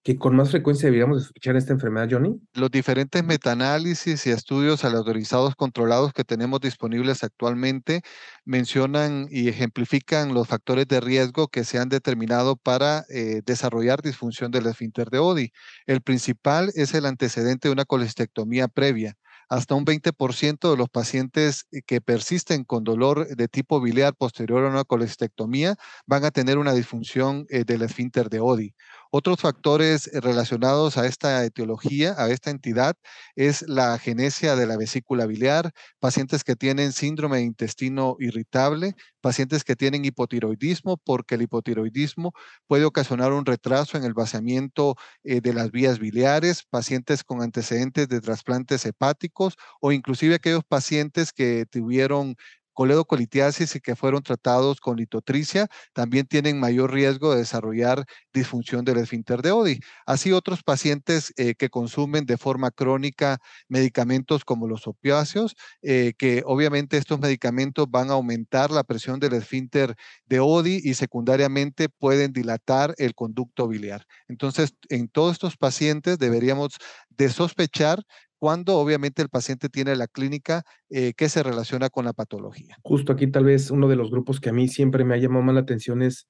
que 0.02 0.16
con 0.16 0.34
más 0.34 0.50
frecuencia 0.50 0.86
deberíamos 0.86 1.22
escuchar 1.22 1.56
esta 1.56 1.72
enfermedad, 1.72 2.08
Johnny? 2.10 2.40
Los 2.54 2.70
diferentes 2.70 3.22
metaanálisis 3.22 4.26
y 4.26 4.30
estudios 4.30 4.84
aleatorizados 4.84 5.54
controlados 5.54 6.12
que 6.12 6.24
tenemos 6.24 6.60
disponibles 6.60 7.22
actualmente 7.22 8.02
mencionan 8.44 9.26
y 9.30 9.48
ejemplifican 9.48 10.34
los 10.34 10.48
factores 10.48 10.88
de 10.88 11.00
riesgo 11.00 11.48
que 11.48 11.64
se 11.64 11.78
han 11.78 11.88
determinado 11.88 12.56
para 12.56 13.04
eh, 13.08 13.42
desarrollar 13.44 14.02
disfunción 14.02 14.50
del 14.50 14.66
esfínter 14.66 15.08
de 15.10 15.18
Odi. 15.18 15.52
El 15.86 16.00
principal 16.02 16.72
es 16.74 16.94
el 16.94 17.06
antecedente 17.06 17.68
de 17.68 17.72
una 17.72 17.84
colestectomía 17.84 18.68
previa 18.68 19.16
hasta 19.52 19.74
un 19.74 19.84
20% 19.84 20.70
de 20.70 20.76
los 20.78 20.88
pacientes 20.88 21.66
que 21.86 22.00
persisten 22.00 22.64
con 22.64 22.84
dolor 22.84 23.26
de 23.26 23.48
tipo 23.48 23.82
biliar 23.82 24.14
posterior 24.14 24.64
a 24.64 24.70
una 24.70 24.84
colestectomía 24.84 25.76
van 26.06 26.24
a 26.24 26.30
tener 26.30 26.56
una 26.56 26.72
disfunción 26.72 27.44
eh, 27.50 27.64
del 27.64 27.82
esfínter 27.82 28.30
de 28.30 28.40
Odi. 28.40 28.74
Otros 29.14 29.40
factores 29.40 30.06
eh, 30.06 30.20
relacionados 30.22 30.96
a 30.96 31.06
esta 31.06 31.44
etiología, 31.44 32.14
a 32.16 32.30
esta 32.30 32.50
entidad, 32.50 32.96
es 33.36 33.60
la 33.68 33.98
genesia 33.98 34.56
de 34.56 34.66
la 34.66 34.78
vesícula 34.78 35.26
biliar, 35.26 35.72
pacientes 36.00 36.44
que 36.44 36.56
tienen 36.56 36.92
síndrome 36.92 37.36
de 37.36 37.42
intestino 37.42 38.16
irritable, 38.20 38.94
pacientes 39.20 39.64
que 39.64 39.76
tienen 39.76 40.06
hipotiroidismo, 40.06 40.96
porque 40.96 41.34
el 41.34 41.42
hipotiroidismo 41.42 42.32
puede 42.66 42.86
ocasionar 42.86 43.32
un 43.34 43.44
retraso 43.44 43.98
en 43.98 44.04
el 44.04 44.14
vaciamiento 44.14 44.96
eh, 45.24 45.42
de 45.42 45.52
las 45.52 45.70
vías 45.70 45.98
biliares, 45.98 46.62
pacientes 46.64 47.22
con 47.22 47.42
antecedentes 47.42 48.08
de 48.08 48.20
trasplantes 48.22 48.86
hepáticos 48.86 49.56
o 49.82 49.92
inclusive 49.92 50.36
aquellos 50.36 50.64
pacientes 50.64 51.34
que 51.34 51.66
tuvieron 51.70 52.36
coledocolitiasis 52.72 53.76
y 53.76 53.80
que 53.80 53.96
fueron 53.96 54.22
tratados 54.22 54.80
con 54.80 54.96
litotricia 54.96 55.68
también 55.92 56.26
tienen 56.26 56.60
mayor 56.60 56.92
riesgo 56.92 57.32
de 57.32 57.38
desarrollar 57.38 58.04
disfunción 58.32 58.84
del 58.84 58.98
esfínter 58.98 59.42
de 59.42 59.52
Odi. 59.52 59.80
Así 60.06 60.32
otros 60.32 60.62
pacientes 60.62 61.32
eh, 61.36 61.54
que 61.54 61.68
consumen 61.68 62.26
de 62.26 62.38
forma 62.38 62.70
crónica 62.70 63.38
medicamentos 63.68 64.44
como 64.44 64.66
los 64.66 64.86
opiáceos, 64.86 65.54
eh, 65.82 66.12
que 66.16 66.42
obviamente 66.46 66.96
estos 66.96 67.20
medicamentos 67.20 67.90
van 67.90 68.10
a 68.10 68.14
aumentar 68.14 68.70
la 68.70 68.84
presión 68.84 69.20
del 69.20 69.34
esfínter 69.34 69.94
de 70.26 70.40
Odi 70.40 70.80
y 70.82 70.94
secundariamente 70.94 71.88
pueden 71.88 72.32
dilatar 72.32 72.94
el 72.98 73.14
conducto 73.14 73.68
biliar. 73.68 74.06
Entonces, 74.28 74.74
en 74.88 75.08
todos 75.08 75.32
estos 75.32 75.56
pacientes 75.56 76.18
deberíamos 76.18 76.76
de 77.10 77.28
sospechar 77.28 78.02
cuando 78.42 78.76
obviamente 78.76 79.22
el 79.22 79.28
paciente 79.28 79.68
tiene 79.68 79.94
la 79.94 80.08
clínica 80.08 80.64
eh, 80.90 81.12
que 81.16 81.28
se 81.28 81.44
relaciona 81.44 81.90
con 81.90 82.04
la 82.04 82.12
patología. 82.12 82.76
Justo 82.82 83.12
aquí 83.12 83.28
tal 83.28 83.44
vez 83.44 83.70
uno 83.70 83.86
de 83.86 83.94
los 83.94 84.10
grupos 84.10 84.40
que 84.40 84.48
a 84.48 84.52
mí 84.52 84.66
siempre 84.66 85.04
me 85.04 85.14
ha 85.14 85.18
llamado 85.18 85.44
más 85.44 85.54
la 85.54 85.60
atención 85.60 86.02
es 86.02 86.26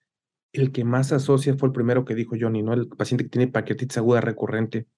el 0.53 0.73
que 0.73 0.85
más 0.85 1.11
asocia 1.13 1.57
fue 1.57 1.69
el 1.69 1.73
primero 1.73 2.05
que 2.05 2.15
dijo 2.15 2.37
Johnny, 2.39 2.63
¿no? 2.63 2.75
El 2.75 2.87
paciente 2.89 3.25
que 3.25 3.31
tiene 3.31 3.49
paquetitis 3.51 3.97
aguda 3.97 4.21
recurrente. 4.21 4.89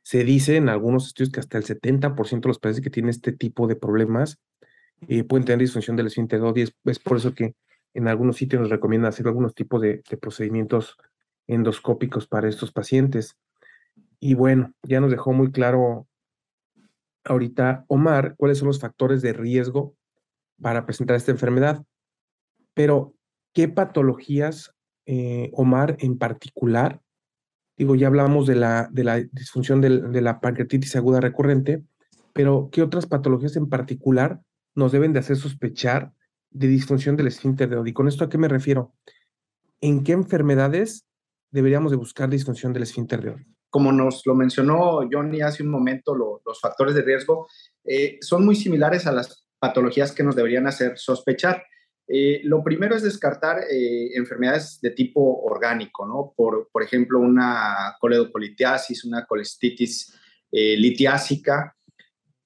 Se 0.00 0.24
dice 0.24 0.56
en 0.56 0.70
algunos 0.70 1.08
estudios 1.08 1.30
que 1.30 1.40
hasta 1.40 1.58
el 1.58 1.64
70% 1.64 2.40
de 2.40 2.48
los 2.48 2.58
pacientes 2.58 2.82
que 2.82 2.88
tienen 2.90 3.10
este 3.10 3.32
tipo 3.32 3.66
de 3.66 3.76
problemas 3.76 4.38
eh, 5.08 5.24
pueden 5.24 5.44
tener 5.44 5.58
disfunción 5.58 5.94
del 5.94 6.06
esfínter 6.06 6.40
de 6.40 6.62
Es, 6.62 6.74
es, 6.86 6.98
por 6.98 7.18
eso 7.18 7.34
que 7.34 7.54
en 7.92 8.08
algunos 8.08 8.38
sitios 8.38 8.62
nos 8.62 8.70
recomiendan 8.70 9.10
hacer 9.10 9.26
algunos 9.26 9.54
tipos 9.54 9.82
de 9.82 10.02
procedimientos 10.22 10.96
endoscópicos 11.48 12.26
para 12.26 12.48
estos 12.48 12.72
pacientes. 12.72 13.36
Y 14.20 14.32
bueno, 14.32 14.72
ya 14.82 15.02
nos 15.02 15.10
dejó 15.10 15.34
muy 15.34 15.52
claro 15.52 16.08
ahorita 17.26 17.84
Omar 17.88 18.34
cuáles 18.36 18.58
son 18.58 18.68
los 18.68 18.80
factores 18.80 19.22
de 19.22 19.32
riesgo 19.32 19.94
para 20.60 20.86
presentar 20.86 21.16
esta 21.16 21.32
enfermedad. 21.32 21.84
Pero, 22.74 23.14
¿qué 23.52 23.68
patologías, 23.68 24.74
eh, 25.06 25.50
Omar, 25.52 25.96
en 26.00 26.18
particular? 26.18 27.00
Digo, 27.76 27.94
ya 27.94 28.06
hablamos 28.06 28.46
de 28.46 28.56
la, 28.56 28.88
de 28.90 29.04
la 29.04 29.16
disfunción 29.18 29.80
de 29.80 30.20
la 30.22 30.40
pancreatitis 30.40 30.96
aguda 30.96 31.20
recurrente, 31.20 31.84
pero 32.32 32.70
¿qué 32.72 32.82
otras 32.82 33.06
patologías 33.06 33.56
en 33.56 33.68
particular 33.68 34.40
nos 34.74 34.92
deben 34.92 35.12
de 35.12 35.18
hacer 35.18 35.36
sospechar 35.36 36.12
de 36.50 36.68
disfunción 36.68 37.16
del 37.16 37.26
esfínter 37.26 37.68
de 37.68 37.76
Odi? 37.76 37.92
¿Con 37.92 38.08
esto 38.08 38.24
a 38.24 38.28
qué 38.28 38.38
me 38.38 38.48
refiero? 38.48 38.94
¿En 39.80 40.04
qué 40.04 40.12
enfermedades 40.12 41.06
deberíamos 41.50 41.90
de 41.90 41.98
buscar 41.98 42.30
disfunción 42.30 42.72
del 42.72 42.84
esfínter 42.84 43.22
de 43.22 43.30
Odi? 43.30 43.55
Como 43.76 43.92
nos 43.92 44.24
lo 44.24 44.34
mencionó 44.34 45.06
Johnny 45.12 45.42
hace 45.42 45.62
un 45.62 45.68
momento, 45.68 46.14
los 46.14 46.58
factores 46.62 46.94
de 46.94 47.02
riesgo 47.02 47.46
eh, 47.84 48.16
son 48.22 48.42
muy 48.42 48.56
similares 48.56 49.06
a 49.06 49.12
las 49.12 49.46
patologías 49.58 50.12
que 50.12 50.22
nos 50.22 50.34
deberían 50.34 50.66
hacer 50.66 50.96
sospechar. 50.96 51.62
Eh, 52.08 52.40
lo 52.44 52.64
primero 52.64 52.96
es 52.96 53.02
descartar 53.02 53.58
eh, 53.70 54.16
enfermedades 54.16 54.78
de 54.80 54.92
tipo 54.92 55.42
orgánico, 55.42 56.06
¿no? 56.06 56.32
Por, 56.34 56.70
por 56.72 56.82
ejemplo, 56.82 57.20
una 57.20 57.96
coledocolitiasis, 58.00 59.04
una 59.04 59.26
colestitis 59.26 60.10
litiásica, 60.50 61.76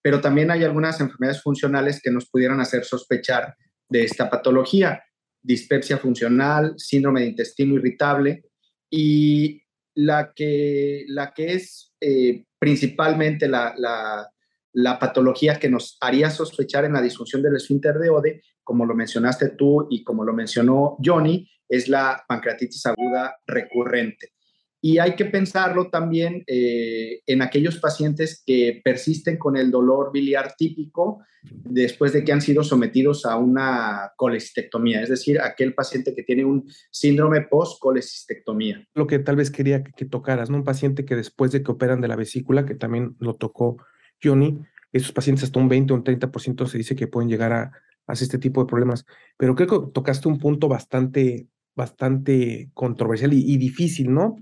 pero 0.02 0.20
también 0.20 0.50
hay 0.50 0.64
algunas 0.64 1.00
enfermedades 1.00 1.40
funcionales 1.40 2.00
que 2.02 2.10
nos 2.10 2.28
pudieran 2.28 2.60
hacer 2.60 2.84
sospechar 2.84 3.54
de 3.88 4.02
esta 4.02 4.28
patología, 4.28 5.00
dispepsia 5.40 5.96
funcional, 5.96 6.74
síndrome 6.76 7.20
de 7.20 7.28
intestino 7.28 7.76
irritable, 7.76 8.46
y 8.90 9.62
la 10.04 10.32
que, 10.34 11.04
la 11.08 11.32
que 11.32 11.52
es 11.52 11.92
eh, 12.00 12.44
principalmente 12.58 13.48
la, 13.48 13.74
la, 13.76 14.98
patología 14.98 15.58
que 15.58 15.68
nos 15.68 15.98
haría 16.00 16.30
sospechar 16.30 16.84
en 16.84 16.94
la 16.94 17.02
disfunción 17.02 17.42
del 17.42 17.56
esfínter 17.56 17.98
de 17.98 18.10
Ode, 18.10 18.42
como 18.62 18.86
lo 18.86 18.94
mencionaste 18.94 19.50
tú 19.50 19.86
y 19.90 20.02
como 20.02 20.24
lo 20.24 20.32
mencionó 20.32 20.96
Johnny, 21.04 21.48
es 21.68 21.88
la 21.88 22.24
pancreatitis 22.26 22.86
aguda 22.86 23.36
recurrente. 23.46 24.32
Y 24.80 24.98
hay 24.98 25.14
que 25.14 25.26
pensarlo 25.26 25.90
también 25.90 26.42
eh, 26.46 27.20
en 27.26 27.42
aquellos 27.42 27.78
pacientes 27.78 28.42
que 28.46 28.80
persisten 28.82 29.36
con 29.36 29.56
el 29.56 29.70
dolor 29.70 30.10
biliar 30.12 30.54
típico 30.56 31.20
después 31.42 32.12
de 32.12 32.24
que 32.24 32.32
han 32.32 32.40
sido 32.40 32.62
sometidos 32.62 33.24
a 33.26 33.36
una 33.36 34.12
colecistectomía, 34.16 35.02
es 35.02 35.08
decir, 35.08 35.40
aquel 35.40 35.74
paciente 35.74 36.14
que 36.14 36.22
tiene 36.22 36.44
un 36.44 36.68
síndrome 36.90 37.42
post-colecistectomía. 37.42 38.86
Lo 38.94 39.06
que 39.06 39.18
tal 39.18 39.36
vez 39.36 39.50
quería 39.50 39.82
que, 39.82 40.04
tocaras, 40.04 40.50
¿no? 40.50 40.58
Un 40.58 40.64
paciente 40.64 41.04
que 41.04 41.16
después 41.16 41.52
de 41.52 41.62
que 41.62 41.70
operan 41.70 42.00
de 42.00 42.08
la 42.08 42.16
vesícula, 42.16 42.66
que 42.66 42.74
también 42.74 43.16
lo 43.20 43.36
tocó 43.36 43.78
Johnny, 44.22 44.58
esos 44.92 45.12
pacientes 45.12 45.44
hasta 45.44 45.60
un 45.60 45.68
20 45.68 45.92
o 45.92 45.96
un 45.96 46.04
30% 46.04 46.66
se 46.66 46.78
dice 46.78 46.96
que 46.96 47.06
pueden 47.06 47.30
llegar 47.30 47.52
a, 47.52 47.72
a 48.06 48.12
este 48.12 48.38
tipo 48.38 48.60
de 48.60 48.66
problemas. 48.66 49.06
Pero 49.36 49.54
creo 49.54 49.68
que 49.68 49.92
tocaste 49.92 50.28
un 50.28 50.38
punto 50.38 50.68
bastante, 50.68 51.48
bastante 51.74 52.70
controversial 52.74 53.32
y 53.32 53.56
difícil, 53.56 54.12
¿no? 54.12 54.36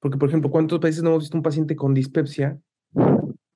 Porque, 0.00 0.18
por 0.18 0.28
ejemplo, 0.28 0.50
¿cuántos 0.50 0.80
veces 0.80 1.02
no 1.02 1.10
hemos 1.10 1.24
visto 1.24 1.36
un 1.36 1.42
paciente 1.42 1.76
con 1.76 1.94
dispepsia 1.94 2.58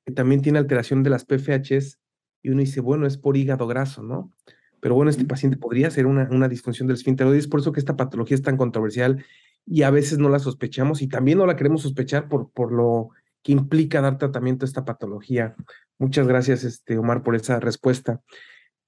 que 0.05 0.13
también 0.13 0.43
tiene 0.43 0.59
alteración 0.59 1.03
de 1.03 1.11
las 1.11 1.25
PFHs 1.25 1.99
y 2.43 2.51
uno 2.51 2.61
dice, 2.61 2.81
bueno, 2.81 3.07
es 3.07 3.17
por 3.17 3.37
hígado 3.37 3.67
graso, 3.67 4.03
¿no? 4.03 4.33
Pero 4.81 4.97
bueno, 4.97 5.11
este 5.11 5.25
paciente 5.25 5.57
podría 5.57 5.91
ser 5.91 6.07
una, 6.07 6.29
una 6.31 6.49
disfunción 6.49 6.89
del 6.89 6.97
esfínter. 6.97 7.29
Es 7.29 7.47
por 7.47 7.61
eso 7.61 7.71
que 7.71 7.79
esta 7.79 7.97
patología 7.97 8.35
es 8.35 8.43
tan 8.43 8.57
controversial 8.57 9.25
y 9.65 9.83
a 9.83 9.91
veces 9.91 10.19
no 10.19 10.29
la 10.29 10.41
sospechamos 10.41 11.03
y 11.03 11.09
también 11.09 11.39
no 11.39 11.47
la 11.47 11.55
queremos 11.55 11.83
sospechar 11.83 12.29
por, 12.29 12.51
por 12.51 12.73
lo 12.73 13.11
que 13.43 13.53
implica 13.53 14.01
dar 14.01 14.19
tratamiento 14.19 14.65
a 14.65 14.69
esta 14.69 14.85
patología. 14.85 15.55
Muchas 15.99 16.27
gracias, 16.27 16.65
este, 16.65 16.99
Omar, 16.99 17.23
por 17.23 17.37
esa 17.37 17.61
respuesta. 17.61 18.23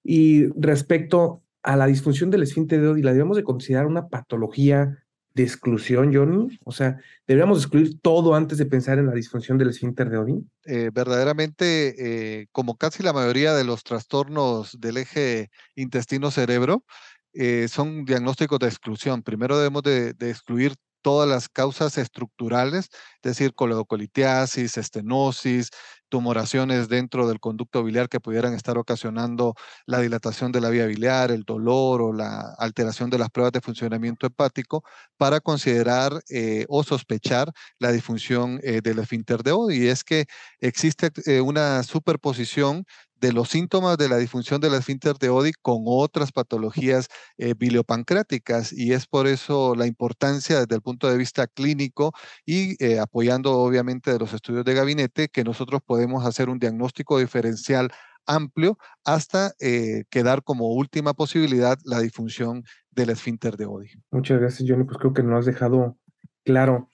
Y 0.02 0.48
respecto 0.60 1.42
a 1.62 1.76
la 1.76 1.86
disfunción 1.86 2.30
del 2.30 2.42
esfínter 2.42 2.80
de 2.80 2.88
Oddi, 2.88 3.02
¿la 3.02 3.12
debemos 3.12 3.36
de 3.36 3.44
considerar 3.44 3.86
una 3.86 4.08
patología 4.08 5.03
de 5.34 5.42
exclusión, 5.42 6.14
Johnny? 6.14 6.58
O 6.64 6.72
sea, 6.72 7.00
¿deberíamos 7.26 7.58
excluir 7.58 8.00
todo 8.00 8.34
antes 8.34 8.56
de 8.58 8.66
pensar 8.66 8.98
en 8.98 9.06
la 9.06 9.12
disfunción 9.12 9.58
del 9.58 9.70
esfínter 9.70 10.08
de 10.08 10.18
Odin? 10.18 10.50
Eh, 10.64 10.90
verdaderamente, 10.92 11.94
eh, 12.40 12.46
como 12.52 12.76
casi 12.76 13.02
la 13.02 13.12
mayoría 13.12 13.52
de 13.54 13.64
los 13.64 13.82
trastornos 13.82 14.78
del 14.80 14.98
eje 14.98 15.50
intestino-cerebro, 15.74 16.84
eh, 17.32 17.66
son 17.68 18.04
diagnósticos 18.04 18.60
de 18.60 18.68
exclusión. 18.68 19.22
Primero 19.22 19.58
debemos 19.58 19.82
de, 19.82 20.14
excluir 20.20 20.74
todas 21.02 21.28
las 21.28 21.48
causas 21.48 21.98
estructurales, 21.98 22.86
es 22.86 23.22
decir, 23.22 23.54
coledocolitiasis, 23.54 24.78
estenosis, 24.78 25.70
tumoraciones 26.14 26.88
dentro 26.88 27.26
del 27.26 27.40
conducto 27.40 27.82
biliar 27.82 28.08
que 28.08 28.20
pudieran 28.20 28.54
estar 28.54 28.78
ocasionando 28.78 29.56
la 29.84 29.98
dilatación 29.98 30.52
de 30.52 30.60
la 30.60 30.70
vía 30.70 30.86
biliar, 30.86 31.32
el 31.32 31.42
dolor 31.42 32.00
o 32.02 32.12
la 32.12 32.54
alteración 32.56 33.10
de 33.10 33.18
las 33.18 33.30
pruebas 33.30 33.50
de 33.50 33.60
funcionamiento 33.60 34.24
hepático 34.24 34.84
para 35.16 35.40
considerar 35.40 36.12
eh, 36.30 36.66
o 36.68 36.84
sospechar 36.84 37.50
la 37.80 37.90
disfunción 37.90 38.60
eh, 38.62 38.80
del 38.80 39.00
esfínter 39.00 39.42
de 39.42 39.50
Oddi. 39.50 39.86
Y 39.86 39.88
es 39.88 40.04
que 40.04 40.26
existe 40.60 41.10
eh, 41.26 41.40
una 41.40 41.82
superposición 41.82 42.84
de 43.24 43.32
los 43.32 43.48
síntomas 43.48 43.96
de 43.96 44.10
la 44.10 44.18
disfunción 44.18 44.60
del 44.60 44.74
esfínter 44.74 45.16
de 45.16 45.30
Oddi 45.30 45.52
con 45.62 45.84
otras 45.86 46.30
patologías 46.30 47.08
eh, 47.38 47.54
biliopancreáticas 47.56 48.70
y 48.70 48.92
es 48.92 49.06
por 49.06 49.26
eso 49.26 49.74
la 49.74 49.86
importancia 49.86 50.60
desde 50.60 50.74
el 50.74 50.82
punto 50.82 51.10
de 51.10 51.16
vista 51.16 51.46
clínico 51.46 52.12
y 52.44 52.76
eh, 52.84 52.98
apoyando 53.00 53.52
obviamente 53.52 54.12
de 54.12 54.18
los 54.18 54.34
estudios 54.34 54.66
de 54.66 54.74
gabinete 54.74 55.28
que 55.28 55.42
nosotros 55.42 55.80
podemos 55.86 56.26
hacer 56.26 56.50
un 56.50 56.58
diagnóstico 56.58 57.18
diferencial 57.18 57.90
amplio 58.26 58.76
hasta 59.06 59.54
eh, 59.58 60.04
quedar 60.10 60.42
como 60.42 60.74
última 60.74 61.14
posibilidad 61.14 61.78
la 61.86 62.00
disfunción 62.00 62.62
del 62.90 63.08
esfínter 63.08 63.56
de 63.56 63.64
Oddi. 63.64 63.88
Muchas 64.10 64.38
gracias, 64.38 64.68
Johnny. 64.68 64.84
Pues 64.84 64.98
creo 64.98 65.14
que 65.14 65.22
nos 65.22 65.38
has 65.38 65.46
dejado 65.46 65.96
claro. 66.44 66.90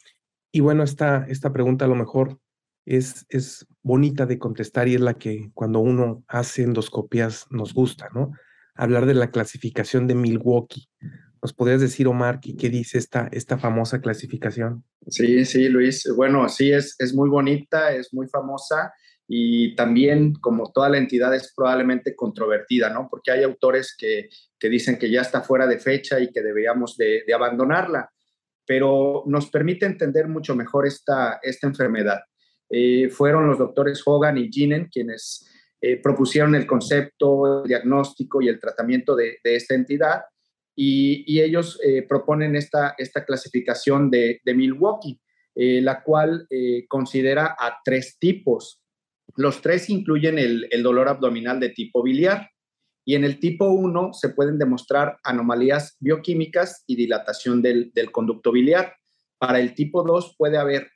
Y 0.53 0.61
bueno, 0.61 0.85
esta, 0.85 1.27
esta 1.27 1.53
pregunta 1.53 1.87
a 1.87 1.89
lo 1.89 1.97
mejor 1.97 2.39
es, 2.87 3.27
es 3.31 3.67
bonita 3.83 4.27
de 4.27 4.39
contestar 4.39 4.89
y 4.89 4.95
es 4.95 5.01
la 5.01 5.15
que 5.15 5.51
cuando 5.55 5.81
uno 5.81 6.25
hace 6.29 6.63
endoscopias 6.63 7.47
nos 7.51 7.75
gusta, 7.75 8.09
¿no? 8.15 8.33
Hablar 8.75 9.07
de 9.07 9.15
la 9.15 9.31
clasificación 9.31 10.07
de 10.07 10.15
Milwaukee. 10.15 10.89
¿Nos 11.43 11.55
podrías 11.55 11.81
decir, 11.81 12.07
Omar, 12.07 12.41
qué, 12.41 12.69
dice 12.69 12.99
esta, 12.99 13.29
esta 13.33 13.59
famosa 13.59 14.01
clasificación? 14.01 14.85
Sí, 15.09 15.45
sí, 15.47 15.69
Luis. 15.69 16.07
Bueno, 16.15 16.49
sí, 16.49 16.71
es, 16.71 16.97
es 16.99 17.15
muy 17.15 17.31
bonita, 17.31 17.93
es 17.93 18.13
muy 18.13 18.29
famosa 18.29 18.93
y 19.33 19.77
también, 19.77 20.35
como 20.35 20.73
toda 20.73 20.89
la 20.89 20.99
entidad, 20.99 21.33
es 21.33 21.55
probablemente 21.55 22.17
controvertida, 22.17 22.91
¿no? 22.91 23.07
Porque 23.09 23.31
hay 23.31 23.45
autores 23.45 23.95
que, 23.97 24.29
que 24.59 24.69
dicen 24.69 24.99
que 24.99 25.09
ya 25.09 25.21
está 25.21 25.41
fuera 25.41 25.69
de 25.69 25.79
fecha 25.79 26.19
y 26.19 26.33
que 26.33 26.43
deberíamos 26.43 26.97
de, 26.97 27.23
de 27.25 27.33
abandonarla, 27.33 28.11
pero 28.67 29.23
nos 29.27 29.49
permite 29.49 29.87
entender 29.87 30.27
mucho 30.27 30.57
mejor 30.57 30.85
esta, 30.85 31.39
esta 31.43 31.69
enfermedad. 31.69 32.19
Eh, 32.71 33.09
fueron 33.11 33.49
los 33.49 33.59
doctores 33.59 34.01
Hogan 34.05 34.39
y 34.39 34.49
Ginen 34.49 34.89
quienes 34.91 35.45
eh, 35.81 35.97
propusieron 35.97 36.55
el 36.55 36.67
concepto, 36.67 37.63
el 37.63 37.69
diagnóstico 37.69 38.41
y 38.41 38.49
el 38.49 38.61
tratamiento 38.61 39.17
de, 39.17 39.39
esta 39.43 39.75
entidad. 39.75 40.23
Y, 40.77 41.41
ellos 41.41 41.81
eh, 41.85 42.03
proponen 42.03 42.55
esta, 42.55 42.95
esta 42.97 43.25
clasificación 43.25 44.11
de, 44.11 44.41
Milwaukee, 44.47 45.21
la 45.55 46.03
cual 46.03 46.47
considera 46.89 47.57
a 47.59 47.81
tres 47.85 48.17
tipos. 48.19 48.81
Los 49.37 49.61
tres 49.61 49.91
incluyen 49.91 50.39
el, 50.39 50.83
dolor 50.83 51.09
abdominal 51.09 51.61
de 51.61 51.71
tipo 51.71 52.03
biliar. 52.03 52.49
Y 53.05 53.15
en 53.15 53.25
el 53.25 53.41
tipo 53.41 53.67
1 53.67 54.13
se 54.13 54.29
pueden 54.31 54.59
demostrar 54.59 55.19
anomalías 55.25 55.97
bioquímicas 55.99 56.85
y 56.87 56.97
dilatación 56.97 57.61
del, 57.61 57.91
del 57.93 58.13
conducto 58.13 58.53
biliar. 58.53 58.95
Para 59.39 59.61
el 59.61 59.75
tipo 59.75 60.03
2 60.03 60.37
puede 60.39 60.57
haber 60.57 60.91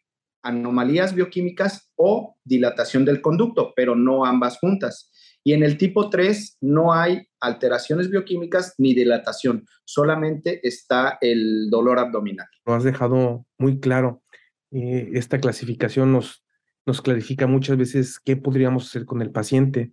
anomalías 0.45 1.15
bioquímicas 1.15 1.91
o 1.97 2.37
dilatación 2.45 3.05
del 3.05 3.21
conducto, 3.21 3.73
pero 3.75 3.97
no 3.97 4.25
ambas 4.25 4.59
juntas. 4.59 5.11
Y 5.43 5.53
en 5.53 5.63
el 5.63 5.77
tipo 5.77 6.09
3 6.09 6.59
no 6.61 6.95
hay 6.95 7.27
alteraciones 7.41 8.11
bioquímicas 8.11 8.75
ni 8.79 8.95
dilatación, 8.95 9.67
solamente 9.85 10.67
está 10.67 11.19
el 11.21 11.69
dolor 11.71 11.99
abdominal. 11.99 12.47
Lo 12.65 12.75
has 12.75 12.85
dejado 12.85 13.45
muy 13.59 13.81
claro. 13.81 14.23
Eh, 14.71 15.11
esta 15.15 15.41
clasificación 15.41 16.13
nos, 16.13 16.45
nos 16.87 17.03
clarifica 17.03 17.47
muchas 17.47 17.77
veces 17.77 18.21
qué 18.21 18.37
podríamos 18.37 18.87
hacer 18.87 19.05
con 19.05 19.21
el 19.21 19.31
paciente. 19.31 19.93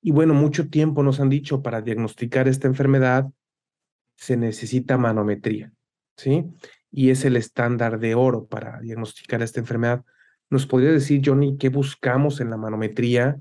Y 0.00 0.12
bueno, 0.12 0.34
mucho 0.34 0.68
tiempo 0.68 1.02
nos 1.02 1.20
han 1.20 1.28
dicho 1.28 1.62
para 1.62 1.82
diagnosticar 1.82 2.48
esta 2.48 2.66
enfermedad 2.66 3.26
se 4.16 4.36
necesita 4.36 4.96
manometría, 4.96 5.72
¿sí? 6.16 6.44
Y 6.96 7.10
es 7.10 7.26
el 7.26 7.36
estándar 7.36 7.98
de 8.00 8.14
oro 8.14 8.46
para 8.46 8.80
diagnosticar 8.80 9.42
esta 9.42 9.60
enfermedad. 9.60 10.02
¿Nos 10.48 10.66
podría 10.66 10.90
decir, 10.90 11.20
Johnny, 11.22 11.58
qué 11.58 11.68
buscamos 11.68 12.40
en 12.40 12.48
la 12.48 12.56
manometría 12.56 13.38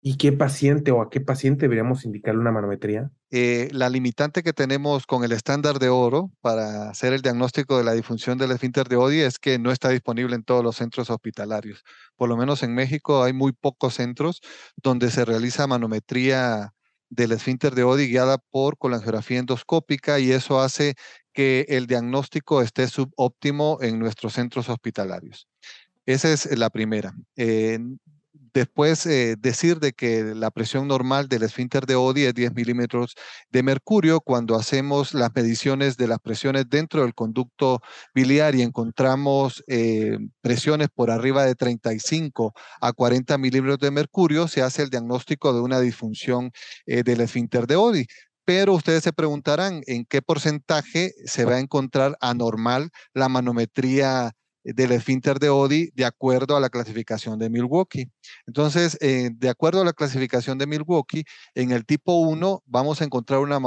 y 0.00 0.16
qué 0.16 0.32
paciente 0.32 0.90
o 0.90 1.02
a 1.02 1.10
qué 1.10 1.20
paciente 1.20 1.66
deberíamos 1.66 2.06
indicarle 2.06 2.40
una 2.40 2.52
manometría? 2.52 3.10
Eh, 3.30 3.68
la 3.72 3.90
limitante 3.90 4.42
que 4.42 4.54
tenemos 4.54 5.04
con 5.06 5.24
el 5.24 5.32
estándar 5.32 5.78
de 5.78 5.90
oro 5.90 6.30
para 6.40 6.88
hacer 6.88 7.12
el 7.12 7.20
diagnóstico 7.20 7.76
de 7.76 7.84
la 7.84 7.92
disfunción 7.92 8.38
del 8.38 8.52
esfínter 8.52 8.88
de 8.88 8.96
Odi 8.96 9.20
es 9.20 9.38
que 9.38 9.58
no 9.58 9.72
está 9.72 9.90
disponible 9.90 10.34
en 10.34 10.42
todos 10.42 10.64
los 10.64 10.76
centros 10.76 11.10
hospitalarios. 11.10 11.84
Por 12.16 12.30
lo 12.30 12.38
menos 12.38 12.62
en 12.62 12.74
México 12.74 13.22
hay 13.22 13.34
muy 13.34 13.52
pocos 13.52 13.92
centros 13.92 14.40
donde 14.82 15.10
se 15.10 15.26
realiza 15.26 15.66
manometría 15.66 16.72
del 17.10 17.32
esfínter 17.32 17.74
de 17.74 17.82
Odi 17.82 18.08
guiada 18.08 18.38
por 18.38 18.78
colangiografía 18.78 19.40
endoscópica 19.40 20.18
y 20.18 20.32
eso 20.32 20.60
hace 20.60 20.94
que 21.32 21.66
el 21.68 21.86
diagnóstico 21.86 22.62
esté 22.62 22.86
subóptimo 22.88 23.78
en 23.82 23.98
nuestros 23.98 24.34
centros 24.34 24.68
hospitalarios. 24.68 25.48
Esa 26.06 26.32
es 26.32 26.56
la 26.56 26.70
primera. 26.70 27.14
Después, 28.52 29.06
eh, 29.06 29.36
decir 29.38 29.78
de 29.80 29.92
que 29.92 30.34
la 30.34 30.50
presión 30.50 30.88
normal 30.88 31.28
del 31.28 31.42
esfínter 31.42 31.86
de 31.86 31.96
Odi 31.96 32.24
es 32.24 32.34
10 32.34 32.54
milímetros 32.54 33.14
de 33.50 33.62
mercurio. 33.62 34.20
Cuando 34.20 34.56
hacemos 34.56 35.14
las 35.14 35.30
mediciones 35.34 35.96
de 35.96 36.08
las 36.08 36.18
presiones 36.18 36.68
dentro 36.68 37.02
del 37.02 37.14
conducto 37.14 37.80
biliar 38.14 38.54
y 38.54 38.62
encontramos 38.62 39.62
eh, 39.68 40.18
presiones 40.40 40.88
por 40.94 41.10
arriba 41.10 41.44
de 41.44 41.54
35 41.54 42.52
a 42.80 42.92
40 42.92 43.38
milímetros 43.38 43.78
de 43.78 43.90
mercurio, 43.90 44.48
se 44.48 44.62
hace 44.62 44.82
el 44.82 44.90
diagnóstico 44.90 45.52
de 45.52 45.60
una 45.60 45.80
disfunción 45.80 46.52
del 46.86 47.20
esfínter 47.20 47.66
de 47.66 47.76
Odi 47.76 48.06
pero 48.50 48.74
ustedes 48.74 49.04
se 49.04 49.12
preguntarán 49.12 49.82
en 49.86 50.04
qué 50.04 50.22
porcentaje 50.22 51.12
se 51.24 51.44
va 51.44 51.54
a 51.54 51.60
encontrar 51.60 52.16
anormal 52.20 52.90
la 53.14 53.28
manometría 53.28 54.32
del 54.64 54.92
esfínter 54.92 55.38
de 55.38 55.48
Oddi 55.48 55.90
de 55.94 56.04
acuerdo 56.04 56.56
a 56.56 56.60
la 56.60 56.68
clasificación 56.68 57.38
de 57.38 57.50
Milwaukee. 57.50 58.10
Entonces, 58.46 58.96
eh, 59.00 59.30
de 59.32 59.48
acuerdo 59.48 59.80
a 59.80 59.84
la 59.84 59.92
clasificación 59.92 60.58
de 60.58 60.66
Milwaukee, 60.66 61.24
en 61.54 61.70
el 61.70 61.84
tipo 61.84 62.14
1 62.20 62.62
vamos 62.66 63.00
a 63.00 63.04
encontrar 63.04 63.40
una, 63.40 63.58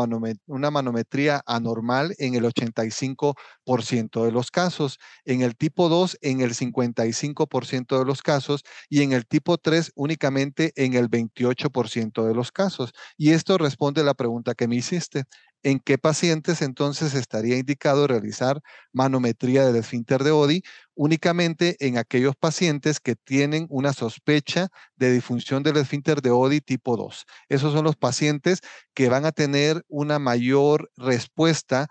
una 0.48 0.72
manometría 0.72 1.42
anormal 1.46 2.16
en 2.20 2.36
el 2.36 2.44
85% 2.46 4.26
de 4.26 4.32
los 4.32 4.52
casos, 4.52 5.00
en 5.26 5.42
el 5.42 5.56
tipo 5.56 5.90
2 5.90 6.18
en 6.22 6.42
el 6.42 6.54
55% 6.54 8.00
de 8.00 8.06
los 8.06 8.22
casos 8.22 8.64
y 8.90 9.02
en 9.02 9.14
el 9.14 9.26
tipo 9.26 9.58
3 9.58 9.92
únicamente 9.96 10.74
en 10.76 10.94
el 10.94 11.10
28% 11.10 12.26
de 12.28 12.36
los 12.36 12.52
casos. 12.52 12.92
Y 13.18 13.32
esto 13.32 13.58
responde 13.58 14.02
a 14.02 14.04
la 14.04 14.14
pregunta 14.14 14.54
que 14.56 14.68
me 14.68 14.76
hiciste 14.76 15.24
en 15.64 15.80
qué 15.80 15.98
pacientes 15.98 16.62
entonces 16.62 17.16
estaría 17.16 17.58
indicado 17.58 18.06
realizar 18.06 18.62
manometría 18.92 19.66
del 19.66 19.78
esfínter 19.78 20.24
de 20.24 20.32
Odi 20.32 20.62
únicamente 20.94 21.78
en 21.80 21.98
aquellos 21.98 22.36
pacientes 22.36 23.00
que 23.00 23.16
tienen 23.16 23.66
una 23.70 23.94
sospecha 23.94 24.68
de 24.96 25.12
disfunción 25.12 25.64
del 25.64 25.78
esfínter 25.78 26.22
de 26.22 26.30
Odi 26.30 26.62
tipo 26.62 26.98
2. 26.98 27.26
Esos 27.50 27.74
son 27.74 27.86
los 27.86 27.96
pacientes 27.96 28.60
que 28.94 29.10
van 29.10 29.26
a 29.26 29.32
tener 29.32 29.84
una 29.88 30.20
mayor 30.20 30.92
respuesta 30.98 31.88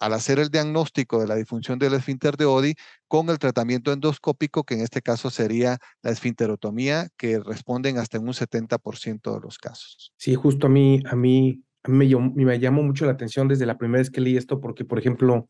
al 0.00 0.14
hacer 0.14 0.38
el 0.38 0.48
diagnóstico 0.48 1.20
de 1.20 1.26
la 1.26 1.34
disfunción 1.34 1.78
del 1.78 1.92
esfínter 1.92 2.38
de 2.38 2.46
Odi 2.46 2.74
con 3.06 3.28
el 3.28 3.38
tratamiento 3.38 3.92
endoscópico, 3.92 4.64
que 4.64 4.74
en 4.74 4.80
este 4.80 5.02
caso 5.02 5.28
sería 5.28 5.78
la 6.02 6.10
esfinterotomía, 6.10 7.08
que 7.18 7.38
responden 7.38 7.98
hasta 7.98 8.16
en 8.16 8.26
un 8.26 8.32
70% 8.32 9.34
de 9.34 9.40
los 9.40 9.58
casos. 9.58 10.12
Sí, 10.16 10.34
justo 10.34 10.68
a 10.68 10.70
mí, 10.70 11.02
a 11.04 11.14
mí 11.14 11.62
a 11.84 11.90
mí 11.90 12.06
me, 12.44 12.58
llamó 12.58 12.82
mucho 12.82 13.06
la 13.06 13.12
atención 13.12 13.48
desde 13.48 13.66
la 13.66 13.78
primera 13.78 14.00
vez 14.00 14.10
que 14.10 14.20
leí 14.20 14.36
esto, 14.36 14.60
porque, 14.60 14.84
por 14.84 14.98
ejemplo, 14.98 15.48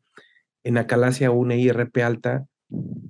en 0.62 0.78
acalasia 0.78 1.30
una 1.30 1.56
IRP 1.56 2.02
alta, 2.02 2.46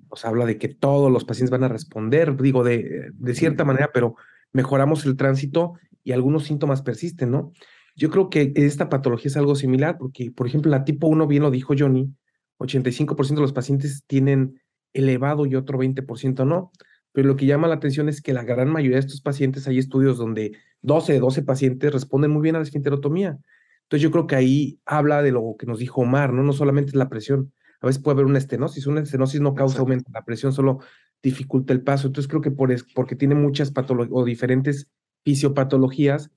pues 0.09 0.25
habla 0.25 0.47
de 0.47 0.59
que 0.59 0.69
todos 0.69 1.13
los 1.13 1.25
pacientes 1.25 1.51
van 1.51 1.65
a 1.65 1.69
responder, 1.69 2.37
digo, 2.37 2.65
de, 2.65 3.11
de 3.13 3.35
cierta 3.35 3.65
manera, 3.65 3.91
pero 3.93 4.17
mejoramos 4.53 5.05
el 5.05 5.17
tránsito 5.17 5.75
y 6.03 6.13
algunos 6.13 6.45
síntomas 6.45 6.83
persisten, 6.83 7.31
¿no? 7.31 7.53
Yo 7.95 8.09
creo 8.09 8.31
que 8.31 8.53
esta 8.57 8.89
patología 8.89 9.29
es 9.29 9.37
algo 9.37 9.55
similar, 9.55 9.99
porque, 9.99 10.31
por 10.31 10.47
ejemplo, 10.47 10.71
la 10.71 10.85
tipo 10.85 11.07
1, 11.09 11.27
bien 11.27 11.43
lo 11.43 11.51
dijo 11.51 11.75
Johnny, 11.79 12.11
85% 12.59 13.35
de 13.35 13.41
los 13.41 13.53
pacientes 13.53 14.05
tienen 14.07 14.61
elevado 14.93 15.47
y 15.47 15.57
otro 15.57 15.79
20% 15.79 16.47
no. 16.47 16.73
Pero 17.13 17.29
lo 17.29 17.37
que 17.37 17.47
llama 17.47 17.69
la 17.69 17.75
atención 17.75 18.09
es 18.09 18.23
que 18.23 18.33
la 18.33 18.45
gran 18.45 18.71
mayoría 18.71 18.97
de 18.97 19.07
estos 19.07 19.21
pacientes, 19.21 19.67
hay 19.67 19.79
estudios 19.79 20.19
donde 20.19 20.53
12 20.83 21.15
de 21.15 21.21
12 21.21 21.43
pacientes 21.43 21.93
responden 21.93 22.31
muy 22.31 22.43
bien 22.43 22.57
a 22.57 22.59
la 22.59 22.65
esfinterotomía. 22.65 23.39
Entonces 23.83 24.03
yo 24.03 24.11
creo 24.11 24.27
que 24.27 24.37
ahí 24.37 24.81
habla 24.85 25.23
de 25.23 25.33
lo 25.33 25.57
que 25.59 25.67
nos 25.67 25.81
dijo 25.81 26.03
Omar, 26.03 26.33
¿no? 26.33 26.43
No 26.43 26.53
solamente 26.53 26.91
es 26.91 26.95
la 26.95 27.09
presión, 27.09 27.53
a 27.81 27.87
veces 27.87 28.01
puede 28.03 28.15
haber 28.15 28.27
una 28.27 28.39
estenosis, 28.39 28.87
una 28.87 29.01
estenosis 29.01 29.41
no 29.41 29.55
causa 29.55 29.81
aumento, 29.81 30.11
la 30.13 30.25
presión 30.25 30.53
solo 30.53 30.79
dificulta 31.23 31.73
el 31.73 31.83
paso. 31.83 32.07
Entonces 32.07 32.29
creo 32.29 32.41
que 32.41 32.51
por 32.51 32.73
porque 32.95 33.17
tiene 33.17 33.35
muchas 33.35 33.73
patologías 33.73 34.13
o 34.13 34.25
diferentes 34.25 34.89
fisiopatologías, 35.25 36.31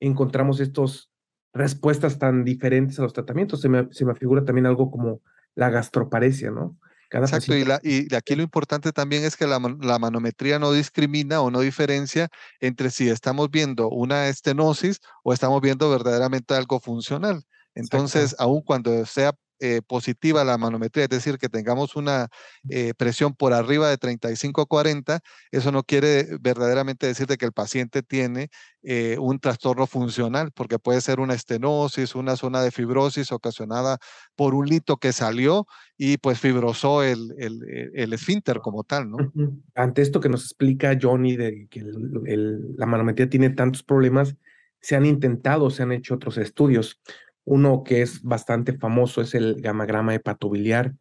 encontramos 0.00 0.60
estas 0.60 1.10
respuestas 1.52 2.18
tan 2.18 2.44
diferentes 2.44 2.98
a 2.98 3.02
los 3.02 3.12
tratamientos. 3.12 3.60
Se 3.60 3.68
me, 3.68 3.88
se 3.90 4.04
me 4.04 4.14
figura 4.14 4.44
también 4.44 4.66
algo 4.66 4.90
como 4.90 5.20
la 5.54 5.70
gastroparesia, 5.70 6.50
¿no? 6.50 6.78
Exacto, 7.20 7.54
y, 7.54 7.64
la, 7.64 7.80
y, 7.82 8.12
aquí 8.14 8.34
lo 8.34 8.42
importante 8.42 8.92
también 8.92 9.24
es 9.24 9.36
que 9.36 9.46
la, 9.46 9.60
la, 9.80 9.98
manometría 9.98 10.58
no 10.58 10.72
discrimina 10.72 11.40
o 11.40 11.50
no 11.50 11.60
diferencia 11.60 12.28
entre 12.60 12.90
si 12.90 13.08
estamos 13.08 13.50
viendo 13.50 13.88
una 13.88 14.28
estenosis 14.28 15.00
o 15.22 15.32
estamos 15.32 15.60
viendo 15.60 15.88
verdaderamente 15.90 16.54
algo 16.54 16.80
funcional. 16.80 17.44
Entonces, 17.74 18.34
aun 18.38 18.62
cuando 18.62 19.06
sea 19.06 19.32
eh, 19.60 19.80
positiva 19.86 20.42
la 20.44 20.58
manometría, 20.58 21.04
es 21.04 21.10
decir, 21.10 21.38
que 21.38 21.48
tengamos 21.48 21.96
una 21.96 22.28
eh, 22.68 22.92
presión 22.96 23.34
por 23.34 23.52
arriba 23.52 23.88
de 23.88 23.98
35-40, 23.98 25.20
eso 25.52 25.70
no 25.70 25.84
quiere 25.84 26.26
verdaderamente 26.40 27.06
decir 27.06 27.26
de 27.26 27.36
que 27.36 27.46
el 27.46 27.52
paciente 27.52 28.02
tiene 28.02 28.48
eh, 28.82 29.16
un 29.20 29.38
trastorno 29.38 29.86
funcional, 29.86 30.50
porque 30.52 30.78
puede 30.78 31.00
ser 31.00 31.20
una 31.20 31.34
estenosis, 31.34 32.14
una 32.14 32.36
zona 32.36 32.62
de 32.62 32.70
fibrosis 32.70 33.30
ocasionada 33.32 33.98
por 34.34 34.54
un 34.54 34.66
lito 34.66 34.96
que 34.96 35.12
salió 35.12 35.66
y 35.96 36.18
pues 36.18 36.40
fibrosó 36.40 37.02
el, 37.02 37.34
el, 37.38 38.12
esfínter 38.12 38.58
como 38.58 38.82
tal, 38.82 39.10
¿no? 39.10 39.32
Ante 39.74 40.02
esto 40.02 40.20
que 40.20 40.28
nos 40.28 40.42
explica 40.42 40.98
Johnny 41.00 41.36
de 41.36 41.68
que 41.70 41.82
la 41.84 42.86
manometría 42.86 43.30
tiene 43.30 43.50
tantos 43.50 43.82
problemas, 43.82 44.36
se 44.84 44.96
han 44.96 45.06
intentado, 45.06 45.70
se 45.70 45.82
han 45.82 45.92
hecho 45.92 46.14
otros 46.14 46.36
estudios. 46.36 47.00
Uno 47.44 47.82
que 47.84 48.02
es 48.02 48.22
bastante 48.22 48.72
famoso 48.72 49.20
es 49.20 49.34
el 49.34 49.60
gamagrama 49.60 50.14
hepatobiliar. 50.14 50.94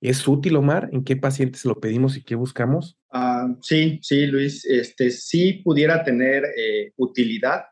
¿Es 0.00 0.26
útil, 0.28 0.56
Omar? 0.56 0.90
¿En 0.92 1.04
qué 1.04 1.16
pacientes 1.16 1.64
lo 1.64 1.80
pedimos 1.80 2.16
y 2.16 2.24
qué 2.24 2.34
buscamos? 2.34 2.98
Ah, 3.10 3.48
sí, 3.62 4.00
sí, 4.02 4.26
Luis. 4.26 4.64
Este, 4.66 5.10
sí 5.10 5.62
pudiera 5.64 6.04
tener 6.04 6.44
eh, 6.56 6.92
utilidad. 6.96 7.62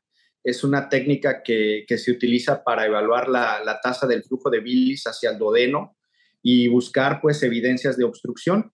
Es 0.43 0.65
una 0.65 0.89
técnica 0.89 1.43
que, 1.43 1.85
se 1.89 2.11
utiliza 2.11 2.65
para 2.65 2.87
evaluar 2.87 3.29
la, 3.29 3.79
tasa 3.83 4.07
del 4.07 4.25
flujo 4.25 4.51
de 4.51 4.61
bilis 4.61 5.05
hacia 5.05 5.31
el 5.31 5.39
duodeno 5.39 5.97
y 6.43 6.69
buscar 6.69 7.21
pues 7.21 7.43
evidencias 7.43 7.97
de 7.97 8.05
obstrucción. 8.05 8.73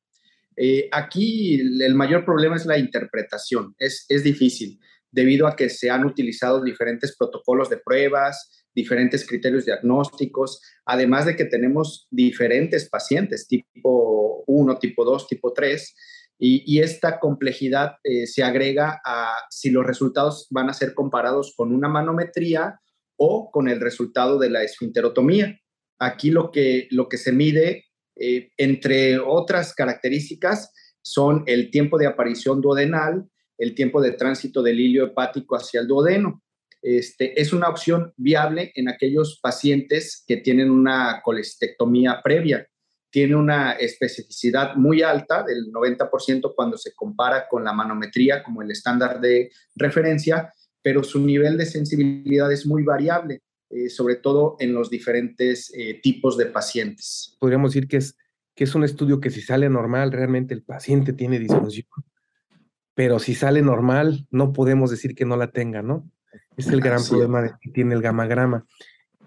Eh, 0.57 0.89
aquí 0.93 1.61
el 1.61 1.95
mayor 1.95 2.25
problema 2.25 2.57
es 2.57 2.65
la 2.65 2.79
interpretación. 2.79 3.75
Es, 3.79 4.07
es 4.09 4.23
difícil 4.23 4.79
debido 5.11 5.47
a 5.47 5.57
que 5.57 5.69
se 5.69 5.91
han 5.91 6.05
utilizado 6.05 6.63
diferentes 6.63 7.17
protocolos 7.17 7.71
de 7.71 7.79
pruebas, 7.79 8.58
diferentes 8.79 9.27
criterios 9.27 9.65
diagnósticos, 9.65 10.63
además 10.87 11.27
de 11.27 11.35
que 11.35 11.45
tenemos 11.45 12.07
diferentes 12.11 12.89
pacientes, 12.89 13.49
tipo 13.49 14.45
1, 14.47 14.79
tipo 14.79 15.05
2, 15.05 15.27
tipo 15.27 15.53
3, 15.53 15.95
y, 16.41 16.79
esta 16.79 17.19
complejidad 17.19 17.97
eh, 18.05 18.29
se 18.29 18.45
agrega 18.45 19.01
a 19.05 19.33
si 19.51 19.71
los 19.71 19.85
resultados 19.85 20.47
van 20.51 20.71
a 20.71 20.73
ser 20.73 20.95
comparados 20.95 21.53
con 21.57 21.73
una 21.73 21.89
manometría 21.89 22.79
o 23.17 23.51
con 23.51 23.69
el 23.69 23.81
resultado 23.81 24.39
de 24.39 24.49
la 24.49 24.63
esfinterotomía. 24.63 25.59
Aquí 25.99 26.31
lo 26.31 26.53
que, 26.53 26.87
lo 26.93 27.09
que 27.09 27.17
se 27.17 27.33
mide, 27.33 27.87
eh, 28.15 28.53
entre 28.57 29.19
otras 29.19 29.75
características, 29.75 30.73
son 31.03 31.43
el 31.47 31.73
tiempo 31.73 31.99
de 31.99 32.07
aparición 32.07 32.61
duodenal, 32.61 33.29
el 33.59 33.75
tiempo 33.75 34.01
de 34.01 34.13
tránsito 34.13 34.63
del 34.63 34.79
hilio 34.79 35.07
hepático 35.07 35.57
hacia 35.57 35.81
el 35.81 35.89
duodeno. 35.89 36.41
Este, 36.81 37.41
es 37.41 37.53
una 37.53 37.69
opción 37.69 38.13
viable 38.17 38.73
en 38.75 38.89
aquellos 38.89 39.41
pacientes 39.43 40.25
que 40.27 40.37
tienen 40.37 40.71
una 40.71 41.21
colestectomía 41.23 42.21
previa. 42.23 42.67
Tiene 43.11 43.35
una 43.35 43.73
especificidad 43.73 44.77
muy 44.77 45.03
alta, 45.03 45.43
del 45.43 45.73
90% 45.73 46.53
cuando 46.55 46.77
se 46.77 46.95
compara 46.95 47.49
con 47.49 47.65
la 47.65 47.73
manometría 47.73 48.43
como 48.43 48.63
el 48.63 48.71
estándar 48.71 49.21
de 49.21 49.51
referencia, 49.75 50.53
pero 50.83 51.03
su 51.03 51.21
nivel 51.21 51.57
de 51.57 51.67
sensibilidad 51.67 52.53
es 52.53 52.67
muy 52.67 52.85
variable, 52.85 53.43
eh, 53.71 53.89
sobre 53.89 54.17
todo 54.17 54.57
en 54.61 54.75
los 54.75 54.91
diferentes 54.91 55.73
eh, 55.75 56.01
tipos 56.03 56.37
de 56.37 56.47
pacientes. 56.47 57.37
Podríamos 57.41 57.73
decir 57.73 57.89
que 57.89 57.97
es, 57.97 58.17
que 58.55 58.65
es 58.65 58.75
un 58.75 58.85
estudio 58.85 59.21
que 59.21 59.31
si 59.31 59.41
sale 59.41 59.69
normal, 59.69 60.13
realmente 60.13 60.55
el 60.55 60.63
paciente 60.63 61.13
tiene 61.13 61.39
disfunción, 61.39 61.87
pero 62.95 63.19
si 63.19 63.35
sale 63.35 63.63
normal, 63.63 64.27
no 64.31 64.53
podemos 64.53 64.91
decir 64.91 65.15
que 65.15 65.25
no 65.25 65.37
la 65.37 65.51
tenga, 65.51 65.83
¿no? 65.83 66.11
Es 66.59 66.67
el 66.69 66.81
gran 66.81 67.03
problema 67.03 67.59
que 67.61 67.71
tiene 67.71 67.95
el 67.95 68.03
gamagrama. 68.03 68.67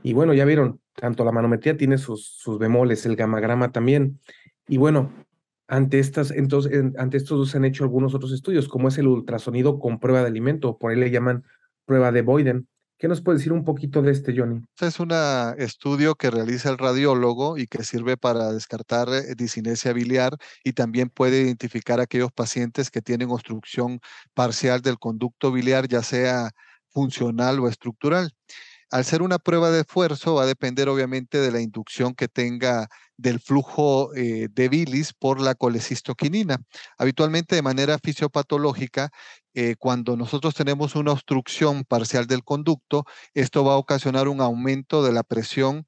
Y 0.04 0.14
bueno, 0.14 0.34
ya 0.34 0.46
vieron, 0.46 0.82
tanto 0.94 1.24
la 1.24 1.32
manometría 1.32 1.78
tiene 1.78 1.98
sus, 1.98 2.26
sus 2.26 2.60
bemoles, 2.60 3.06
el 3.06 3.16
gamagrama 3.16 3.72
también. 3.72 4.20
Y 4.68 4.78
bueno, 4.78 5.12
ante, 5.68 6.00
estas, 6.00 6.32
entonces, 6.32 6.84
ante 6.98 7.16
estos 7.16 7.40
dos 7.40 7.50
se 7.52 7.58
han 7.58 7.66
hecho 7.66 7.86
algunos 7.86 8.14
otros 8.14 8.34
estudios, 8.34 8.68
como 8.68 8.90
es 8.90 8.98
el 8.98 9.08
ultrasonido 9.08 9.80
con 9.80 10.00
prueba 10.00 10.20
de 10.20 10.28
alimento, 10.28 10.78
por 10.78 10.92
ahí 10.92 10.98
le 10.98 11.10
llaman 11.10 11.46
prueba 11.86 12.12
de 12.12 12.22
Boyden. 12.22 12.68
¿Qué 12.98 13.08
nos 13.08 13.22
puede 13.22 13.40
decir 13.40 13.52
un 13.52 13.64
poquito 13.64 14.02
de 14.02 14.12
este, 14.12 14.38
Johnny? 14.38 14.62
Es 14.80 15.00
un 15.00 15.12
estudio 15.58 16.14
que 16.16 16.30
realiza 16.30 16.70
el 16.70 16.78
radiólogo 16.78 17.58
y 17.58 17.66
que 17.66 17.84
sirve 17.84 18.16
para 18.18 18.52
descartar 18.52 19.08
eh, 19.10 19.34
disinesia 19.36 19.92
biliar 19.94 20.38
y 20.64 20.74
también 20.74 21.10
puede 21.10 21.42
identificar 21.42 22.00
aquellos 22.00 22.32
pacientes 22.32 22.92
que 22.92 23.02
tienen 23.02 23.32
obstrucción 23.32 24.02
parcial 24.34 24.82
del 24.82 25.00
conducto 25.00 25.52
biliar, 25.52 25.88
ya 25.88 26.04
sea 26.04 26.52
funcional 26.92 27.60
o 27.60 27.68
estructural. 27.68 28.32
Al 28.92 29.06
ser 29.06 29.22
una 29.22 29.40
prueba 29.40 29.72
de 29.72 29.82
esfuerzo 29.82 30.36
va 30.36 30.44
a 30.44 30.46
depender 30.46 30.90
obviamente 30.90 31.40
de 31.40 31.52
la 31.52 31.62
inducción 31.62 32.14
que 32.14 32.28
tenga 32.28 32.90
del 33.16 33.40
flujo 33.40 34.14
eh, 34.16 34.50
de 34.52 34.68
bilis 34.68 35.14
por 35.14 35.40
la 35.40 35.56
colecistoquinina. 35.56 36.58
Habitualmente 36.98 37.56
de 37.56 37.62
manera 37.62 38.00
fisiopatológica, 38.00 39.10
eh, 39.54 39.76
cuando 39.80 40.18
nosotros 40.18 40.56
tenemos 40.56 40.96
una 40.96 41.14
obstrucción 41.14 41.86
parcial 41.86 42.28
del 42.28 42.44
conducto, 42.44 43.06
esto 43.34 43.64
va 43.64 43.74
a 43.74 43.78
ocasionar 43.78 44.28
un 44.28 44.42
aumento 44.42 45.04
de 45.04 45.14
la 45.14 45.24
presión 45.24 45.88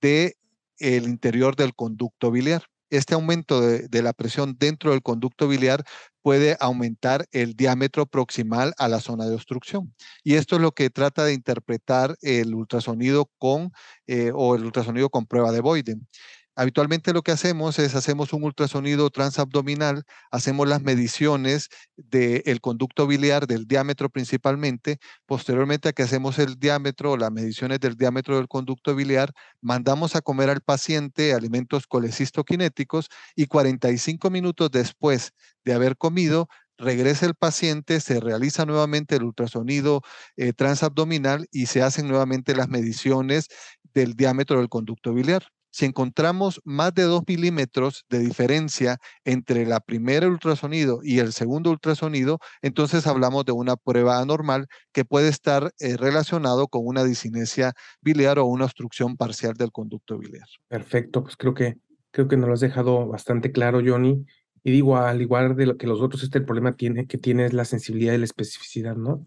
del 0.00 0.34
el 0.78 1.04
interior 1.04 1.56
del 1.56 1.74
conducto 1.74 2.30
biliar 2.30 2.64
este 2.92 3.14
aumento 3.14 3.60
de, 3.62 4.02
la 4.02 4.12
presión 4.12 4.56
dentro 4.58 4.90
del 4.90 5.00
conducto 5.00 5.48
biliar 5.48 5.82
puede 6.22 6.56
aumentar 6.60 7.26
el 7.32 7.54
diámetro 7.54 8.06
proximal 8.06 8.72
a 8.78 8.88
la 8.88 9.00
zona 9.00 9.26
de 9.26 9.34
obstrucción. 9.34 9.94
Y 10.24 10.34
esto 10.34 10.56
es 10.56 10.62
lo 10.62 10.72
que 10.72 10.90
trata 10.90 11.24
de 11.24 11.34
interpretar 11.34 12.16
el 12.22 12.54
ultrasonido 12.54 13.30
con 13.38 13.72
eh, 14.06 14.30
o 14.34 14.54
el 14.54 14.64
ultrasonido 14.64 15.10
con 15.10 15.26
prueba 15.26 15.52
de 15.52 15.60
Boyden. 15.60 16.08
Habitualmente 16.54 17.14
lo 17.14 17.22
que 17.22 17.32
hacemos 17.32 17.78
es 17.78 17.94
hacemos 17.94 18.34
un 18.34 18.44
ultrasonido 18.44 19.08
transabdominal, 19.08 20.04
hacemos 20.30 20.68
las 20.68 20.82
mediciones 20.82 21.70
del 21.96 22.60
conducto 22.60 23.06
biliar, 23.06 23.46
del 23.46 23.66
diámetro 23.66 24.10
principalmente. 24.10 24.98
Posteriormente 25.24 25.88
a 25.88 25.92
que 25.94 26.02
hacemos 26.02 26.38
el 26.38 26.58
diámetro, 26.58 27.16
las 27.16 27.32
mediciones 27.32 27.80
del 27.80 27.96
diámetro 27.96 28.36
del 28.36 28.48
conducto 28.48 28.94
biliar, 28.94 29.32
mandamos 29.62 30.14
a 30.14 30.20
comer 30.20 30.50
al 30.50 30.60
paciente 30.60 31.32
alimentos 31.32 31.86
colecistoquinéticos 31.86 33.08
y 33.34 33.46
45 33.46 34.28
minutos 34.28 34.70
después 34.70 35.32
de 35.64 35.72
haber 35.72 35.96
comido, 35.96 36.48
regresa 36.76 37.24
el 37.24 37.34
paciente, 37.34 37.98
se 38.00 38.20
realiza 38.20 38.66
nuevamente 38.66 39.16
el 39.16 39.22
ultrasonido 39.24 40.02
eh, 40.36 40.52
transabdominal 40.52 41.46
y 41.50 41.66
se 41.66 41.82
hacen 41.82 42.08
nuevamente 42.08 42.54
las 42.54 42.68
mediciones 42.68 43.48
del 43.94 44.14
diámetro 44.14 44.58
del 44.58 44.68
conducto 44.68 45.14
biliar. 45.14 45.46
Si 45.72 45.86
encontramos 45.86 46.60
más 46.64 46.94
de 46.94 47.02
2 47.02 47.22
milímetros 47.26 48.04
de 48.08 48.20
diferencia 48.20 48.98
entre 49.24 49.66
la 49.66 49.80
primera 49.80 50.28
ultrasonido 50.28 51.00
y 51.02 51.18
el 51.18 51.32
segundo 51.32 51.70
ultrasonido, 51.70 52.38
entonces 52.60 53.06
hablamos 53.06 53.44
de 53.44 53.52
una 53.52 53.76
prueba 53.76 54.20
anormal 54.20 54.66
que 54.92 55.04
puede 55.04 55.28
estar 55.28 55.72
eh, 55.80 55.96
relacionado 55.96 56.68
con 56.68 56.86
una 56.86 57.02
disinesia 57.02 57.72
biliar 58.00 58.38
o 58.38 58.44
una 58.44 58.66
obstrucción 58.66 59.16
parcial 59.16 59.54
del 59.54 59.72
conducto 59.72 60.18
biliar. 60.18 60.46
Perfecto, 60.68 61.24
pues 61.24 61.36
creo 61.36 61.54
que 61.54 61.78
creo 62.12 62.28
que 62.28 62.36
nos 62.36 62.46
lo 62.46 62.54
has 62.54 62.60
dejado 62.60 63.08
bastante 63.08 63.50
claro, 63.50 63.80
Johnny. 63.84 64.24
Y 64.62 64.70
digo, 64.70 64.96
al 64.96 65.20
igual 65.20 65.56
de 65.56 65.66
lo 65.66 65.76
que 65.76 65.88
los 65.88 66.00
otros, 66.00 66.22
este 66.22 66.40
problema 66.40 66.76
tiene, 66.76 67.06
que 67.06 67.18
tiene 67.18 67.46
es 67.46 67.52
la 67.52 67.64
sensibilidad 67.64 68.14
y 68.14 68.18
la 68.18 68.26
especificidad, 68.26 68.94
¿no? 68.94 69.26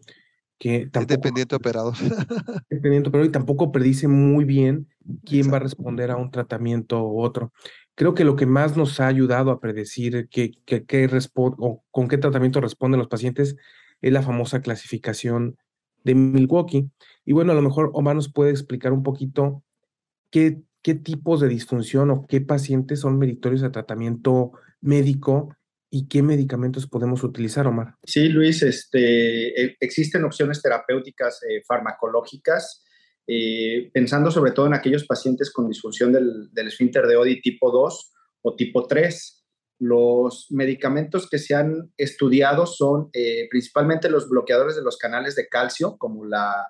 Que 0.57 0.87
tampoco, 0.87 1.01
es 1.01 1.07
dependiente 1.07 1.55
operado. 1.55 1.91
Dependiente 2.69 3.09
operado 3.09 3.27
y 3.27 3.31
tampoco 3.31 3.71
predice 3.71 4.07
muy 4.07 4.45
bien 4.45 4.87
quién 5.25 5.51
va 5.51 5.57
a 5.57 5.61
responder 5.61 6.11
a 6.11 6.17
un 6.17 6.31
tratamiento 6.31 7.03
u 7.03 7.21
otro. 7.21 7.51
Creo 7.95 8.13
que 8.13 8.23
lo 8.23 8.35
que 8.35 8.45
más 8.45 8.77
nos 8.77 8.99
ha 8.99 9.07
ayudado 9.07 9.51
a 9.51 9.59
predecir 9.59 10.27
qué, 10.29 10.51
qué, 10.65 10.85
qué 10.85 11.09
o 11.35 11.83
con 11.91 12.07
qué 12.07 12.17
tratamiento 12.17 12.61
responden 12.61 12.99
los 12.99 13.07
pacientes 13.07 13.55
es 14.01 14.13
la 14.13 14.21
famosa 14.21 14.61
clasificación 14.61 15.57
de 16.03 16.15
Milwaukee. 16.15 16.89
Y 17.25 17.33
bueno, 17.33 17.51
a 17.51 17.55
lo 17.55 17.61
mejor 17.61 17.91
Omar 17.93 18.15
nos 18.15 18.31
puede 18.31 18.51
explicar 18.51 18.93
un 18.93 19.03
poquito 19.03 19.63
qué, 20.29 20.61
qué 20.81 20.95
tipos 20.95 21.41
de 21.41 21.47
disfunción 21.47 22.11
o 22.11 22.25
qué 22.27 22.41
pacientes 22.41 23.01
son 23.01 23.17
meritorios 23.17 23.61
de 23.61 23.71
tratamiento 23.71 24.51
médico 24.81 25.55
y 25.89 26.07
qué 26.07 26.21
medicamentos 26.21 26.87
podemos 26.87 27.23
utilizar, 27.23 27.67
Omar. 27.67 27.95
Sí, 28.03 28.29
Luis, 28.29 28.61
este, 28.63 29.61
e, 29.61 29.77
existen 29.79 30.23
opciones 30.23 30.61
terapéuticas 30.61 31.41
eh, 31.43 31.61
farmacológicas, 31.67 32.83
eh, 33.27 33.89
pensando 33.93 34.31
sobre 34.31 34.51
todo 34.51 34.67
en 34.67 34.73
aquellos 34.73 35.05
pacientes 35.05 35.51
con 35.51 35.67
disfunción 35.67 36.11
del, 36.11 36.49
esfínter 36.67 37.07
de 37.07 37.15
Odi 37.15 37.41
tipo 37.41 37.71
2 37.71 38.13
o 38.41 38.55
tipo 38.55 38.87
3. 38.87 39.45
Los 39.79 40.47
medicamentos 40.51 41.29
que 41.29 41.37
se 41.37 41.55
han 41.55 41.91
estudiado 41.97 42.65
son 42.65 43.09
eh, 43.13 43.47
principalmente 43.49 44.09
los 44.09 44.29
bloqueadores 44.29 44.75
de 44.75 44.83
los 44.83 44.97
canales 44.97 45.35
de 45.35 45.47
calcio, 45.47 45.97
como 45.97 46.25
la, 46.25 46.67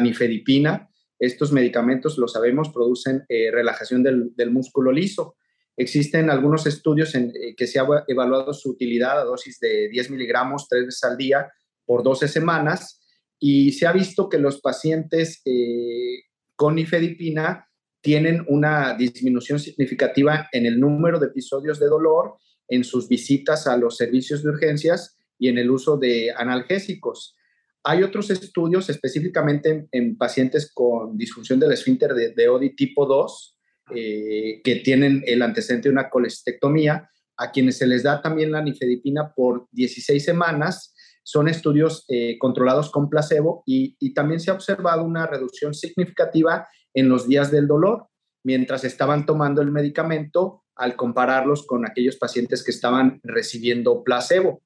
nifedipina. 0.00 0.90
Estos 1.18 1.50
medicamentos, 1.50 2.18
lo 2.18 2.28
sabemos, 2.28 2.70
producen 2.70 3.24
relajación 3.28 4.02
del 4.02 4.50
músculo 4.50 4.92
liso 4.92 5.36
Existen 5.76 6.30
algunos 6.30 6.66
estudios 6.66 7.14
en 7.14 7.32
eh, 7.34 7.54
que 7.54 7.66
se 7.66 7.78
ha 7.78 7.86
evaluado 8.08 8.54
su 8.54 8.70
utilidad 8.70 9.20
a 9.20 9.24
dosis 9.24 9.60
de 9.60 9.88
10 9.88 10.10
miligramos 10.10 10.68
tres 10.68 10.86
veces 10.86 11.04
al 11.04 11.16
día 11.16 11.52
por 11.84 12.02
12 12.02 12.28
semanas 12.28 13.00
y 13.38 13.72
se 13.72 13.86
ha 13.86 13.92
visto 13.92 14.28
que 14.28 14.38
los 14.38 14.60
pacientes 14.60 15.42
eh, 15.44 16.22
con 16.54 16.76
nifedipina 16.76 17.68
tienen 18.00 18.44
una 18.48 18.94
disminución 18.94 19.58
significativa 19.58 20.48
en 20.52 20.64
el 20.64 20.80
número 20.80 21.18
de 21.18 21.26
episodios 21.26 21.78
de 21.78 21.86
dolor, 21.86 22.36
en 22.68 22.84
sus 22.84 23.08
visitas 23.08 23.66
a 23.66 23.76
los 23.76 23.96
servicios 23.96 24.42
de 24.42 24.50
urgencias 24.50 25.18
y 25.38 25.48
en 25.48 25.58
el 25.58 25.70
uso 25.70 25.98
de 25.98 26.32
analgésicos. 26.34 27.36
Hay 27.84 28.02
otros 28.02 28.30
estudios 28.30 28.88
específicamente 28.88 29.88
en, 29.92 30.16
pacientes 30.16 30.72
con 30.72 31.16
disfunción 31.18 31.60
del 31.60 31.72
esfínter 31.72 32.14
de, 32.14 32.32
de 32.32 32.48
ODI 32.48 32.74
tipo 32.74 33.06
2, 33.06 33.55
eh, 33.94 34.60
que 34.64 34.76
tienen 34.76 35.22
el 35.26 35.42
antecedente 35.42 35.88
de 35.88 35.92
una 35.92 36.10
colestectomía, 36.10 37.10
a 37.36 37.50
quienes 37.50 37.78
se 37.78 37.86
les 37.86 38.02
da 38.02 38.22
también 38.22 38.50
la 38.50 38.62
nifedipina 38.62 39.32
por 39.34 39.68
16 39.72 40.24
semanas. 40.24 40.94
Son 41.22 41.48
estudios 41.48 42.04
eh, 42.08 42.38
controlados 42.38 42.90
con 42.90 43.10
placebo 43.10 43.62
y, 43.66 43.96
y 43.98 44.14
también 44.14 44.40
se 44.40 44.50
ha 44.50 44.54
observado 44.54 45.04
una 45.04 45.26
reducción 45.26 45.74
significativa 45.74 46.66
en 46.94 47.08
los 47.08 47.28
días 47.28 47.50
del 47.50 47.66
dolor 47.66 48.08
mientras 48.42 48.84
estaban 48.84 49.26
tomando 49.26 49.60
el 49.60 49.72
medicamento 49.72 50.62
al 50.76 50.94
compararlos 50.94 51.66
con 51.66 51.84
aquellos 51.84 52.16
pacientes 52.16 52.62
que 52.62 52.70
estaban 52.70 53.20
recibiendo 53.24 54.04
placebo. 54.04 54.62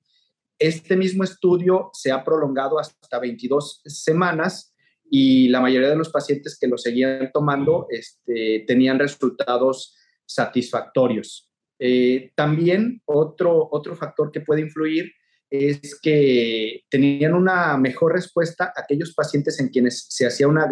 Este 0.59 0.97
mismo 0.97 1.25
estudio 1.25 1.89
se 1.95 2.13
ha 2.13 2.23
prolongado 2.23 2.79
hasta 2.79 3.19
22 3.19 3.81
semanas 3.87 4.75
y 5.11 5.49
la 5.49 5.61
mayoría 5.61 5.91
de 5.91 5.97
los 5.97 6.11
pacientes 6.11 6.57
que 6.59 6.69
lo 6.69 6.79
seguían 6.79 7.31
tomando 7.35 7.89
este, 7.91 8.65
tenían 8.67 8.99
resultados 8.99 9.97
satisfactorios. 10.25 11.51
Eh, 11.81 12.31
también 12.37 13.03
otro, 13.07 13.69
otro 13.73 13.97
factor 13.97 14.31
que 14.31 14.41
puede 14.41 14.61
influir 14.61 15.13
es 15.51 15.99
que 16.01 16.85
tenían 16.89 17.35
una 17.35 17.77
mejor 17.77 18.13
respuesta 18.13 18.73
aquellos 18.77 19.13
pacientes 19.13 19.59
en 19.59 19.69
quienes 19.69 20.07
se 20.09 20.27
hacía 20.27 20.47
una 20.47 20.71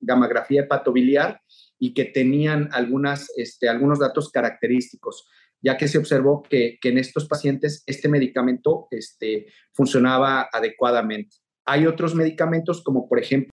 gamografía 0.00 0.62
hepatobiliar 0.62 1.40
y 1.76 1.92
que 1.92 2.04
tenían 2.04 2.68
algunas, 2.70 3.26
este, 3.36 3.68
algunos 3.68 3.98
datos 3.98 4.30
característicos, 4.30 5.26
ya 5.60 5.76
que 5.76 5.88
se 5.88 5.98
observó 5.98 6.42
que, 6.42 6.78
que 6.80 6.90
en 6.90 6.98
estos 6.98 7.26
pacientes 7.26 7.82
este 7.86 8.08
medicamento 8.08 8.86
este, 8.92 9.46
funcionaba 9.72 10.48
adecuadamente. 10.52 11.38
Hay 11.64 11.86
otros 11.86 12.14
medicamentos 12.14 12.84
como 12.84 13.08
por 13.08 13.18
ejemplo 13.18 13.51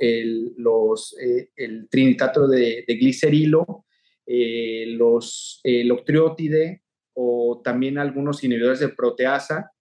el, 0.00 0.54
los, 0.56 1.16
eh, 1.20 1.50
trinitato 1.90 2.46
de, 2.48 2.84
glicerilo, 2.86 3.86
eh, 4.26 4.86
los, 4.88 5.60
el 5.64 5.90
octriótide 5.90 6.82
o 7.14 7.60
también 7.64 7.98
algunos 7.98 8.44
inhibidores 8.44 8.80
de 8.80 8.90
proteasa 8.90 9.72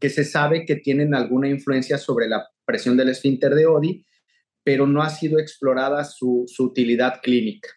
que 0.00 0.08
se 0.08 0.24
sabe 0.24 0.64
que 0.64 0.76
tienen 0.76 1.14
alguna 1.14 1.48
influencia 1.48 1.98
sobre 1.98 2.28
la 2.28 2.48
presión 2.64 2.96
del 2.96 3.10
esfínter 3.10 3.54
de 3.54 3.66
Odi, 3.66 4.06
pero 4.64 4.86
no 4.86 5.02
ha 5.02 5.10
sido 5.10 5.38
explorada 5.38 6.04
su 6.04 6.46
utilidad 6.58 7.20
clínica. 7.22 7.68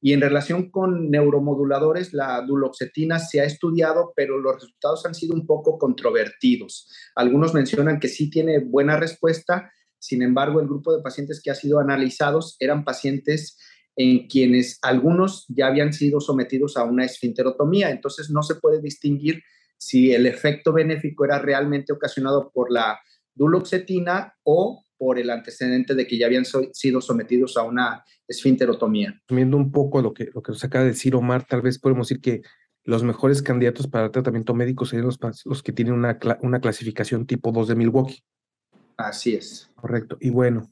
Y 0.00 0.12
en 0.12 0.20
relación 0.20 0.70
con 0.70 1.10
neuromoduladores, 1.10 2.12
la 2.12 2.40
duloxetina 2.42 3.18
se 3.18 3.40
ha 3.40 3.44
estudiado, 3.44 4.12
pero 4.14 4.38
los 4.38 4.54
resultados 4.54 5.06
han 5.06 5.14
sido 5.14 5.34
un 5.34 5.46
poco 5.46 5.78
controvertidos. 5.78 6.88
Algunos 7.14 7.54
mencionan 7.54 7.98
que 7.98 8.08
sí 8.08 8.30
tiene 8.30 8.60
buena 8.60 8.96
respuesta, 8.96 9.72
sin 9.98 10.22
embargo, 10.22 10.60
el 10.60 10.66
grupo 10.66 10.94
de 10.94 11.02
pacientes 11.02 11.40
que 11.42 11.50
ha 11.50 11.54
sido 11.54 11.78
analizados 11.78 12.56
eran 12.60 12.84
pacientes 12.84 13.58
en 13.96 14.28
quienes 14.28 14.78
algunos 14.82 15.46
ya 15.48 15.68
habían 15.68 15.92
sido 15.92 16.20
sometidos 16.20 16.76
a 16.76 16.84
una 16.84 17.04
esfinterotomía, 17.04 17.90
entonces 17.90 18.30
no 18.30 18.42
se 18.42 18.56
puede 18.56 18.80
distinguir 18.80 19.42
si 19.78 20.12
el 20.12 20.26
efecto 20.26 20.72
benéfico 20.72 21.24
era 21.24 21.38
realmente 21.38 21.92
ocasionado 21.92 22.50
por 22.52 22.70
la 22.70 22.98
duloxetina 23.34 24.34
o 24.42 24.82
por 24.98 25.18
el 25.18 25.30
antecedente 25.30 25.94
de 25.94 26.06
que 26.06 26.18
ya 26.18 26.26
habían 26.26 26.44
sido 26.72 27.00
sometidos 27.00 27.56
a 27.56 27.62
una 27.62 28.02
esfinterotomía. 28.26 29.20
Viendo 29.28 29.56
un 29.56 29.70
poco 29.70 30.00
lo 30.00 30.14
que, 30.14 30.30
lo 30.34 30.42
que 30.42 30.52
nos 30.52 30.64
acaba 30.64 30.84
de 30.84 30.90
decir 30.90 31.14
Omar, 31.14 31.46
tal 31.46 31.60
vez 31.60 31.78
podemos 31.78 32.08
decir 32.08 32.22
que 32.22 32.42
los 32.84 33.02
mejores 33.02 33.42
candidatos 33.42 33.88
para 33.88 34.10
tratamiento 34.10 34.54
médico 34.54 34.86
serían 34.86 35.06
los, 35.06 35.18
los 35.44 35.62
que 35.62 35.72
tienen 35.72 35.94
una, 35.94 36.18
una 36.40 36.60
clasificación 36.60 37.26
tipo 37.26 37.52
2 37.52 37.68
de 37.68 37.74
Milwaukee. 37.74 38.22
Así 38.96 39.34
es. 39.34 39.70
Correcto. 39.74 40.16
Y 40.20 40.30
bueno, 40.30 40.70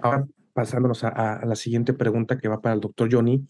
ahora 0.00 0.26
pasándonos 0.52 1.04
a, 1.04 1.40
la 1.44 1.56
siguiente 1.56 1.92
pregunta 1.92 2.38
que 2.38 2.48
va 2.48 2.60
para 2.60 2.74
el 2.74 2.80
doctor 2.80 3.08
Johnny, 3.10 3.46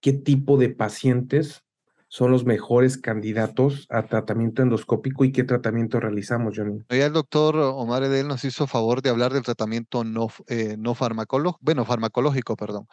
¿qué 0.00 0.12
tipo 0.12 0.58
de 0.58 0.68
pacientes 0.68 1.64
son 2.08 2.30
los 2.30 2.44
mejores 2.44 2.98
candidatos 2.98 3.86
a 3.90 4.06
tratamiento 4.06 4.62
endoscópico 4.62 5.24
y 5.24 5.32
qué 5.32 5.42
tratamiento 5.42 5.98
realizamos, 5.98 6.54
Johnny? 6.56 6.78
Ya 6.90 7.06
el 7.06 7.12
doctor 7.12 7.56
Omar 7.56 8.04
Edel 8.04 8.28
nos 8.28 8.44
hizo 8.44 8.66
favor 8.66 9.02
de 9.02 9.10
hablar 9.10 9.32
del 9.32 9.42
tratamiento 9.42 10.04
no, 10.04 10.28
eh, 10.46 10.76
no 10.78 10.94
farmacológico, 10.94 11.58
bueno, 11.62 11.84
farmacológico, 11.84 12.56
perdón. 12.56 12.86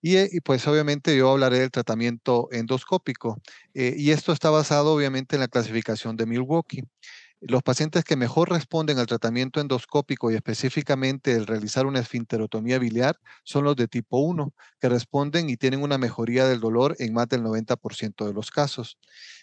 Y, 0.00 0.18
y, 0.18 0.40
pues 0.40 0.66
obviamente 0.66 1.16
yo 1.16 1.30
hablaré 1.30 1.60
del 1.60 1.70
tratamiento 1.70 2.48
endoscópico. 2.50 3.40
Eh, 3.72 3.94
y 3.96 4.10
esto 4.10 4.32
está 4.32 4.50
basado 4.50 4.92
obviamente 4.92 5.36
en 5.36 5.40
la 5.40 5.48
clasificación 5.48 6.16
de 6.16 6.26
Milwaukee. 6.26 6.82
Los 7.46 7.62
pacientes 7.62 8.04
que 8.04 8.16
mejor 8.16 8.48
responden 8.50 8.98
al 8.98 9.06
tratamiento 9.06 9.60
endoscópico 9.60 10.30
y 10.30 10.34
específicamente 10.34 11.32
el 11.32 11.46
realizar 11.46 11.84
una 11.84 12.00
esfinterotomía 12.00 12.78
biliar 12.78 13.16
son 13.44 13.64
los 13.64 13.76
de 13.76 13.86
tipo 13.86 14.18
1, 14.18 14.54
que 14.80 14.88
responden 14.88 15.50
y 15.50 15.58
tienen 15.58 15.82
una 15.82 15.98
mejoría 15.98 16.46
del 16.46 16.60
dolor 16.60 16.96
en 17.00 17.12
más 17.12 17.28
del 17.28 17.42
90% 17.42 18.24
de 18.26 18.32
los 18.32 18.50
casos. 18.50 18.96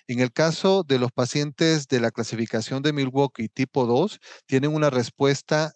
En 0.08 0.20
el 0.20 0.32
caso 0.34 0.84
de 0.84 0.98
los 0.98 1.12
pacientes 1.12 1.88
de 1.88 2.00
la 2.00 2.10
clasificación 2.10 2.82
de 2.82 2.92
Milwaukee 2.92 3.50
tipo 3.50 3.86
2, 3.86 4.20
tienen 4.48 4.74
una 4.74 4.90
respuesta 4.90 5.72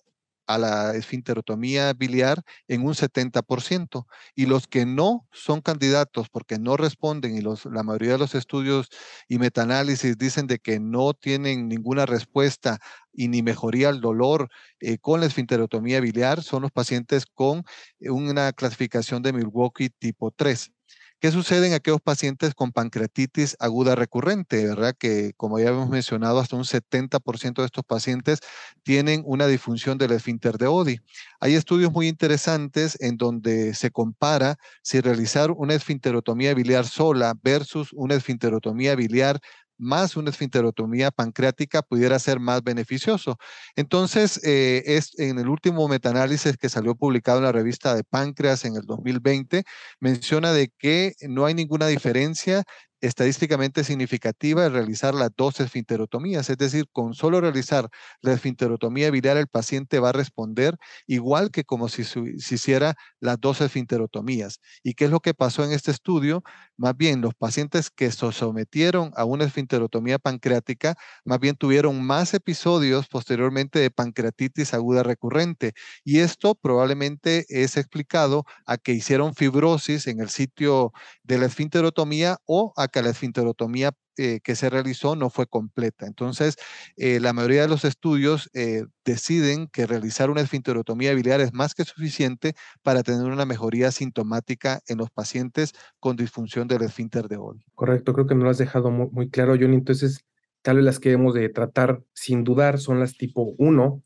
a 0.48 0.58
la 0.58 0.96
esfinterotomía 0.96 1.94
biliar 1.94 2.44
en 2.68 2.86
un 2.86 2.94
70%. 2.94 4.08
Y 4.36 4.46
los 4.46 4.68
que 4.68 4.86
no 4.86 5.28
son 5.32 5.62
candidatos 5.62 6.30
porque 6.30 6.60
no 6.60 6.78
responden 6.78 7.36
y 7.36 7.42
los, 7.42 7.66
la 7.66 7.84
mayoría 7.84 8.14
de 8.14 8.18
los 8.20 8.36
estudios 8.36 8.90
y 9.28 9.40
metaanálisis 9.40 10.18
dicen 10.18 10.48
de 10.48 10.60
que 10.60 10.80
no 10.80 11.14
tienen 11.14 11.68
ninguna 11.68 12.06
respuesta 12.06 12.80
y 13.14 13.28
ni 13.30 13.42
mejoría 13.42 13.90
el 13.90 14.02
dolor 14.02 14.50
eh, 14.80 14.98
con 14.98 15.20
la 15.22 15.28
esfinterotomía 15.28 16.02
biliar 16.02 16.44
son 16.44 16.64
los 16.64 16.72
pacientes 16.72 17.26
con 17.26 17.64
una 18.00 18.52
clasificación 18.54 19.22
de 19.24 19.34
Milwaukee 19.34 19.90
tipo 19.90 20.32
3. 20.32 20.75
¿Qué 21.22 21.32
sucede 21.32 21.68
en 21.68 21.74
aquellos 21.74 22.02
pacientes 22.02 22.54
con 22.54 22.72
pancreatitis 22.72 23.56
aguda 23.60 23.96
recurrente? 23.96 24.66
¿Verdad? 24.68 24.94
Que 24.98 25.34
como 25.38 25.58
ya 25.60 25.70
hemos 25.70 25.90
mencionado, 25.90 26.40
hasta 26.40 26.56
un 26.58 26.66
70% 26.66 27.62
de 27.62 27.66
estos 27.66 27.84
pacientes 27.86 28.40
tienen 28.84 29.24
una 29.26 29.48
disfunción 29.48 29.98
del 29.98 30.12
esfínter 30.12 30.58
de 30.58 30.68
Odi. 30.68 31.00
Hay 31.40 31.56
estudios 31.56 31.92
muy 31.92 32.08
interesantes 32.10 32.98
en 33.00 33.18
donde 33.18 33.74
se 33.74 33.92
compara 33.92 34.58
si 34.84 35.00
realizar 35.02 35.52
una 35.52 35.74
esfinterotomía 35.74 36.54
biliar 36.54 36.86
sola 36.86 37.34
versus 37.42 37.90
una 37.94 38.16
esfinterotomía 38.16 38.96
biliar 38.96 39.40
más 39.78 40.16
una 40.16 40.30
esfinterotomía 40.30 41.12
pancreática 41.12 41.82
pudiera 41.82 42.20
ser 42.20 42.40
más 42.40 42.64
beneficioso. 42.64 43.38
Entonces, 43.76 44.40
eh, 44.44 44.84
es 44.86 45.18
en 45.20 45.40
el 45.40 45.50
último 45.50 45.88
metaanálisis 45.88 46.58
que 46.58 46.70
salió 46.70 46.96
publicado 46.96 47.40
en 47.40 47.46
la 47.46 47.52
revista 47.52 47.96
de 47.96 48.04
Páncreas 48.04 48.66
en 48.66 48.76
el 48.76 48.84
2020, 48.84 49.64
menciona 50.00 50.54
de 50.54 50.70
que 50.78 51.14
no 51.22 51.46
hay 51.46 51.54
ninguna 51.54 51.88
diferencia 51.88 52.64
estadísticamente 53.06 53.84
significativa 53.84 54.64
de 54.64 54.70
realizar 54.70 55.14
las 55.14 55.32
dos 55.36 55.60
esfinterotomías, 55.60 56.50
es 56.50 56.58
decir, 56.58 56.86
con 56.92 57.14
solo 57.14 57.42
realizar 57.42 57.90
la 58.22 58.34
esfinterotomía 58.34 59.12
biliar 59.12 59.38
el 59.38 59.48
paciente 59.48 60.00
va 60.00 60.10
a 60.10 60.12
responder 60.12 60.78
igual 61.08 61.52
que 61.52 61.64
como 61.64 61.90
si 61.90 62.04
se 62.04 62.56
hiciera 62.56 62.96
las 63.20 63.40
dos 63.40 63.62
esfinterotomías. 63.62 64.60
¿Y 64.84 64.94
qué 64.94 65.06
es 65.06 65.12
lo 65.12 65.20
que 65.20 65.34
pasó 65.34 65.64
en 65.64 65.72
este 65.72 65.92
estudio? 65.92 66.44
Más 66.78 66.96
bien, 66.98 67.22
los 67.22 67.34
pacientes 67.34 67.90
que 67.90 68.12
se 68.12 68.32
sometieron 68.32 69.12
a 69.16 69.26
una 69.26 69.46
esfinterotomía 69.46 70.20
pancreática, 70.20 70.96
más 71.24 71.40
bien 71.40 71.56
tuvieron 71.56 72.04
más 72.04 72.34
episodios 72.34 73.08
posteriormente 73.08 73.80
de 73.80 73.92
pancreatitis 73.92 74.74
aguda 74.74 75.04
recurrente. 75.04 75.74
Y 76.04 76.20
esto 76.20 76.56
probablemente 76.56 77.46
es 77.50 77.78
explicado 77.78 78.46
a 78.66 78.78
que 78.78 78.94
hicieron 78.94 79.36
fibrosis 79.36 80.08
en 80.08 80.20
el 80.20 80.30
sitio 80.30 80.92
de 81.24 81.38
la 81.38 81.46
esfinterotomía 81.46 82.38
o 82.46 82.74
a 82.78 82.88
la 83.02 83.10
esfinterotomía 83.10 83.92
eh, 84.18 84.40
que 84.44 84.56
se 84.56 84.70
realizó 84.70 85.16
no 85.16 85.30
fue 85.30 85.46
completa. 85.46 86.06
Entonces, 86.06 86.56
eh, 86.96 87.20
la 87.20 87.34
mayoría 87.34 87.64
de 87.64 87.68
los 87.68 87.84
estudios 87.84 88.50
eh, 88.54 88.86
deciden 89.04 89.68
que 89.68 89.86
realizar 89.86 90.30
una 90.30 90.42
esfinterotomía 90.42 91.14
biliar 91.14 91.42
es 91.42 91.54
más 91.54 91.74
que 91.74 91.84
suficiente 91.84 92.54
para 92.82 93.04
tener 93.04 93.26
una 93.26 93.46
mejoría 93.46 93.92
sintomática 93.92 94.80
en 94.88 95.00
los 95.00 95.10
pacientes 95.12 95.74
con 96.00 96.16
disfunción 96.16 96.68
del 96.68 96.84
esfínter 96.84 97.28
de 97.28 97.38
Odi. 97.38 97.66
Correcto, 97.74 98.14
creo 98.14 98.26
que 98.26 98.36
no 98.36 98.46
lo 98.46 98.50
has 98.50 98.58
dejado 98.58 98.90
muy, 98.90 99.30
claro, 99.30 99.56
Johnny. 99.60 99.76
Entonces, 99.76 100.26
tal 100.62 100.78
vez 100.78 100.86
las 100.86 101.00
que 101.00 101.12
hemos 101.12 101.34
de 101.34 101.50
tratar 101.50 102.02
sin 102.14 102.44
dudar 102.44 102.80
son 102.80 103.00
las 103.00 103.18
tipo 103.18 103.54
1. 103.58 104.02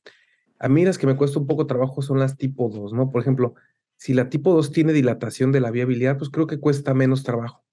A 0.60 0.70
mí 0.70 0.86
las 0.86 0.98
que 0.98 1.08
me 1.08 1.16
cuesta 1.16 1.40
un 1.40 1.48
poco 1.48 1.68
trabajo 1.68 2.02
son 2.02 2.20
las 2.20 2.36
tipo 2.36 2.70
2, 2.70 2.94
¿no? 2.94 3.12
Por 3.12 3.22
ejemplo, 3.22 3.54
si 3.96 4.14
la 4.14 4.30
tipo 4.30 4.54
2 4.54 4.72
tiene 4.72 4.94
dilatación 4.94 5.52
de 5.52 5.60
la 5.60 5.72
vía 5.72 5.86
biliar, 5.86 6.18
pues 6.18 6.30
creo 6.30 6.48
que 6.48 6.60
cuesta 6.60 6.94
menos 6.94 7.24
trabajo. 7.24 7.64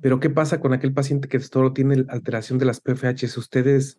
Pero 0.00 0.20
¿qué 0.20 0.30
pasa 0.30 0.60
con 0.60 0.72
aquel 0.72 0.92
paciente 0.92 1.28
que 1.28 1.40
solo 1.40 1.72
tiene 1.72 2.04
alteración 2.08 2.58
de 2.58 2.66
las 2.66 2.80
PFH? 2.80 3.38
¿Ustedes 3.38 3.98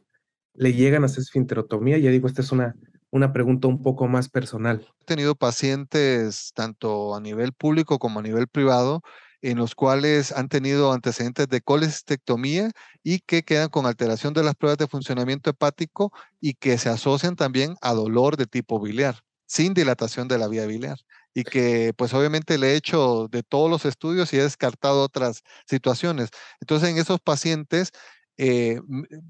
le 0.53 0.73
llegan 0.73 1.03
a 1.03 1.07
hacer 1.07 1.21
esfinterotomía? 1.21 1.97
Ya 1.97 2.09
digo, 2.09 2.27
esta 2.27 2.41
es 2.41 2.51
una, 2.51 2.75
una 3.11 3.33
pregunta 3.33 3.67
un 3.67 3.81
poco 3.81 4.07
más 4.07 4.29
personal. 4.29 4.87
He 5.01 5.05
tenido 5.05 5.35
pacientes 5.35 6.51
tanto 6.53 7.15
a 7.15 7.19
nivel 7.19 7.53
público 7.53 7.99
como 7.99 8.19
a 8.19 8.23
nivel 8.23 8.47
privado 8.47 9.01
en 9.41 9.57
los 9.57 9.73
cuales 9.73 10.31
han 10.33 10.49
tenido 10.49 10.91
antecedentes 10.91 11.47
de 11.47 11.61
colecistectomía 11.61 12.71
y 13.03 13.19
que 13.19 13.43
quedan 13.43 13.69
con 13.69 13.85
alteración 13.85 14.33
de 14.33 14.43
las 14.43 14.55
pruebas 14.55 14.77
de 14.77 14.87
funcionamiento 14.87 15.49
hepático 15.49 16.11
y 16.41 16.55
que 16.55 16.77
se 16.77 16.89
asocian 16.89 17.35
también 17.35 17.75
a 17.81 17.93
dolor 17.93 18.35
de 18.35 18.47
tipo 18.47 18.81
biliar, 18.81 19.21
sin 19.45 19.73
dilatación 19.73 20.27
de 20.27 20.37
la 20.37 20.47
vía 20.47 20.65
biliar 20.65 20.99
y 21.39 21.43
que 21.43 21.93
pues 21.95 22.13
obviamente 22.13 22.57
le 22.57 22.73
he 22.73 22.75
hecho 22.75 23.29
de 23.31 23.43
todos 23.43 23.69
los 23.69 23.85
estudios 23.85 24.33
y 24.33 24.37
he 24.37 24.43
descartado 24.43 25.03
otras 25.03 25.43
situaciones. 25.65 26.29
Entonces 26.59 26.89
en 26.89 26.97
esos 26.97 27.21
pacientes 27.21 27.91
eh, 28.37 28.81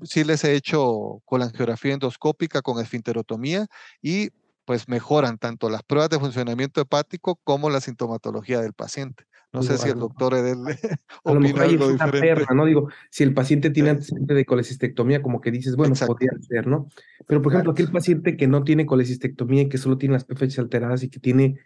sí 0.03 0.23
les 0.23 0.43
he 0.43 0.55
hecho 0.55 1.21
colangiografía 1.25 1.93
endoscópica 1.93 2.61
con 2.61 2.79
esfinterotomía 2.81 3.67
y 4.01 4.29
pues 4.65 4.87
mejoran 4.87 5.37
tanto 5.37 5.69
las 5.69 5.83
pruebas 5.83 6.09
de 6.09 6.19
funcionamiento 6.19 6.81
hepático 6.81 7.39
como 7.43 7.69
la 7.69 7.81
sintomatología 7.81 8.61
del 8.61 8.73
paciente. 8.73 9.25
No 9.51 9.63
sé 9.63 9.79
si 9.79 9.89
el 9.89 9.97
doctor 9.97 10.35
Edel 10.35 10.59
opina 11.23 11.63
algo 11.63 11.91
diferente. 11.91 12.53
¿no? 12.53 12.65
Digo, 12.65 12.89
si 13.09 13.23
el 13.23 13.33
paciente 13.33 13.71
tiene 13.71 13.89
antecedente 13.89 14.35
de 14.35 14.45
colecistectomía, 14.45 15.23
como 15.23 15.41
que 15.41 15.49
dices, 15.49 15.75
bueno, 15.75 15.95
podría 16.05 16.31
ser, 16.47 16.67
¿no? 16.67 16.87
Pero, 17.25 17.41
por 17.41 17.51
ejemplo, 17.51 17.71
aquel 17.71 17.89
paciente 17.89 18.37
que 18.37 18.47
no 18.47 18.63
tiene 18.63 18.85
colecistectomía 18.85 19.63
y 19.63 19.69
que 19.69 19.79
solo 19.79 19.97
tiene 19.97 20.13
las 20.13 20.25
PFH 20.25 20.59
alteradas 20.59 21.01
y 21.01 21.09
que 21.09 21.19
tiene 21.19 21.59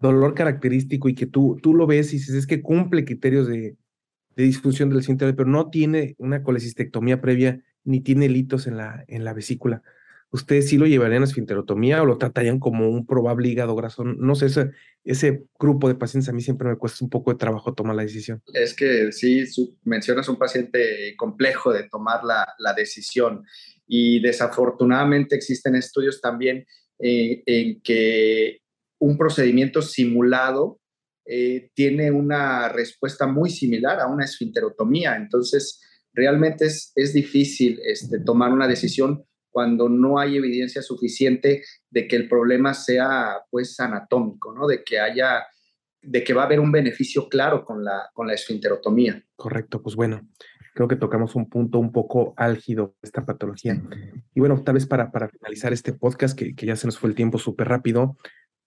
dolor 0.00 0.34
característico 0.34 1.08
y 1.08 1.14
que 1.14 1.26
tú, 1.26 1.58
tú 1.62 1.74
lo 1.74 1.86
ves 1.86 2.12
y 2.12 2.18
dices, 2.18 2.34
es 2.34 2.46
que 2.46 2.62
cumple 2.62 3.04
criterios 3.04 3.48
de, 3.48 3.76
de 4.36 4.42
disfunción 4.44 4.88
del 4.88 5.00
esfínter, 5.00 5.34
pero 5.34 5.48
no 5.48 5.70
tiene 5.70 6.14
una 6.18 6.42
colecistectomía 6.42 7.20
previa 7.20 7.62
ni 7.84 8.00
tiene 8.00 8.28
litos 8.28 8.66
en 8.66 8.76
la, 8.76 9.04
en 9.08 9.24
la 9.24 9.32
vesícula. 9.32 9.82
¿Ustedes 10.30 10.68
sí 10.68 10.76
lo 10.76 10.86
llevarían 10.86 11.22
a 11.22 11.24
esfinterotomía 11.24 12.02
o 12.02 12.06
lo 12.06 12.18
tratarían 12.18 12.58
como 12.58 12.90
un 12.90 13.06
probable 13.06 13.48
hígado 13.48 13.74
graso? 13.74 14.04
No 14.04 14.34
sé, 14.34 14.46
ese, 14.46 14.72
ese 15.02 15.44
grupo 15.58 15.88
de 15.88 15.94
pacientes 15.94 16.28
a 16.28 16.32
mí 16.32 16.42
siempre 16.42 16.68
me 16.68 16.76
cuesta 16.76 17.02
un 17.02 17.08
poco 17.08 17.32
de 17.32 17.38
trabajo 17.38 17.72
tomar 17.72 17.96
la 17.96 18.02
decisión. 18.02 18.42
Es 18.52 18.74
que 18.74 19.10
sí, 19.10 19.44
mencionas 19.84 20.28
un 20.28 20.36
paciente 20.36 21.14
complejo 21.16 21.72
de 21.72 21.88
tomar 21.88 22.24
la, 22.24 22.46
la 22.58 22.74
decisión 22.74 23.42
y 23.86 24.20
desafortunadamente 24.20 25.34
existen 25.34 25.74
estudios 25.74 26.20
también 26.20 26.66
eh, 26.98 27.42
en 27.46 27.80
que 27.80 28.60
un 28.98 29.16
procedimiento 29.16 29.82
simulado 29.82 30.80
eh, 31.24 31.70
tiene 31.74 32.10
una 32.10 32.68
respuesta 32.70 33.26
muy 33.26 33.50
similar 33.50 34.00
a 34.00 34.06
una 34.06 34.24
esfinterotomía. 34.24 35.16
Entonces, 35.16 35.80
realmente 36.12 36.66
es, 36.66 36.92
es 36.94 37.12
difícil 37.12 37.78
este, 37.84 38.20
tomar 38.20 38.52
una 38.52 38.66
decisión 38.66 39.24
cuando 39.50 39.88
no 39.88 40.18
hay 40.18 40.36
evidencia 40.36 40.82
suficiente 40.82 41.62
de 41.90 42.08
que 42.08 42.16
el 42.16 42.28
problema 42.28 42.74
sea 42.74 43.42
pues 43.50 43.78
anatómico, 43.80 44.54
¿no? 44.54 44.66
De 44.66 44.82
que 44.84 45.00
haya, 45.00 45.46
de 46.00 46.24
que 46.24 46.32
va 46.32 46.42
a 46.42 46.46
haber 46.46 46.60
un 46.60 46.72
beneficio 46.72 47.28
claro 47.28 47.64
con 47.64 47.84
la, 47.84 48.08
con 48.14 48.26
la 48.26 48.34
esfinterotomía. 48.34 49.22
Correcto, 49.36 49.82
pues 49.82 49.96
bueno, 49.96 50.28
creo 50.74 50.88
que 50.88 50.96
tocamos 50.96 51.34
un 51.34 51.48
punto 51.48 51.78
un 51.78 51.92
poco 51.92 52.34
álgido 52.36 52.94
de 53.02 53.06
esta 53.08 53.26
patología. 53.26 53.82
Y 54.34 54.40
bueno, 54.40 54.62
tal 54.62 54.74
vez 54.74 54.86
para, 54.86 55.10
para 55.10 55.28
finalizar 55.28 55.72
este 55.72 55.92
podcast, 55.92 56.38
que, 56.38 56.54
que 56.54 56.66
ya 56.66 56.76
se 56.76 56.86
nos 56.86 56.98
fue 56.98 57.10
el 57.10 57.16
tiempo 57.16 57.38
súper 57.38 57.68
rápido, 57.68 58.16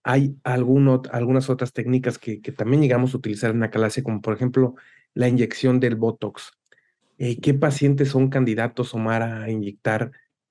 hay 0.04 0.36
algunas 0.42 1.48
otras 1.48 1.72
técnicas 1.72 2.18
que, 2.18 2.38
también 2.56 2.82
llegamos 2.82 3.14
a 3.14 3.18
utilizar 3.18 3.50
en 3.52 3.62
acalasia, 3.62 4.02
como 4.02 4.20
por 4.20 4.34
ejemplo 4.34 4.74
la 5.14 5.28
inyección 5.28 5.78
del 5.78 5.94
Botox. 5.94 6.52
Eh, 7.18 7.40
¿Qué 7.40 7.54
pacientes 7.54 8.08
son 8.08 8.28
candidatos, 8.28 8.94
Omar, 8.94 9.22
a 9.22 9.50
inyectar 9.50 10.10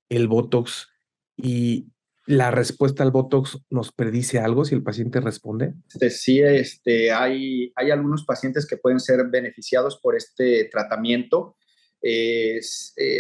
el 0.10 0.28
Botox? 0.28 0.90
Y 1.36 1.88
la 2.26 2.52
respuesta 2.52 3.04
al 3.04 3.12
Botox 3.12 3.60
nos 3.70 3.92
predice 3.92 4.40
algo 4.40 4.64
si 4.64 4.76
el 4.76 4.84
paciente 4.84 5.20
responde. 5.20 5.74
Este, 5.90 6.10
sí, 6.12 6.40
este, 6.40 7.12
hay, 7.12 7.74
hay 7.76 7.92
algunos 7.92 8.24
pacientes 8.24 8.66
que 8.66 8.78
pueden 8.78 9.00
ser 9.00 9.26
beneficiados 9.30 10.00
por 10.02 10.16
este 10.16 10.70
tratamiento. 10.72 11.58
Eh, 12.02 12.62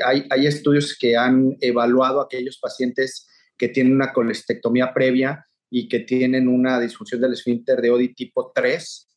hay, 0.05 0.25
hay 0.29 0.47
estudios 0.47 0.97
que 0.97 1.17
han 1.17 1.57
evaluado 1.59 2.21
a 2.21 2.25
aquellos 2.25 2.57
pacientes 2.57 3.27
que 3.57 3.67
tienen 3.67 3.93
una 3.93 4.13
colestectomía 4.13 4.93
previa 4.93 5.45
y 5.73 5.87
que 5.87 6.01
tienen 6.01 6.49
una 6.49 6.79
disfunción 6.79 7.21
del 7.21 7.33
esfínter 7.33 7.81
de 7.81 7.89
Odi 7.89 8.13
tipo 8.13 8.51
3, 8.53 9.07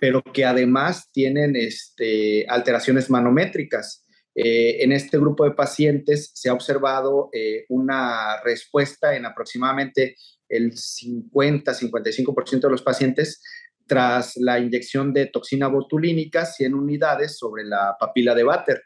pero 0.00 0.22
que 0.22 0.44
además 0.44 1.08
tienen 1.12 1.54
este, 1.54 2.44
alteraciones 2.48 3.08
manométricas. 3.08 4.04
Eh, 4.34 4.82
en 4.82 4.90
este 4.90 5.18
grupo 5.18 5.44
de 5.44 5.52
pacientes 5.52 6.32
se 6.34 6.48
ha 6.48 6.52
observado 6.52 7.30
eh, 7.32 7.64
una 7.68 8.40
respuesta 8.42 9.14
en 9.14 9.24
aproximadamente 9.24 10.16
el 10.48 10.72
50-55% 10.72 12.60
de 12.60 12.70
los 12.70 12.82
pacientes 12.82 13.40
tras 13.86 14.36
la 14.36 14.58
inyección 14.58 15.12
de 15.12 15.26
toxina 15.26 15.68
botulínica 15.68 16.44
100 16.44 16.74
unidades 16.74 17.38
sobre 17.38 17.64
la 17.64 17.96
papila 18.00 18.34
de 18.34 18.42
Bater. 18.42 18.82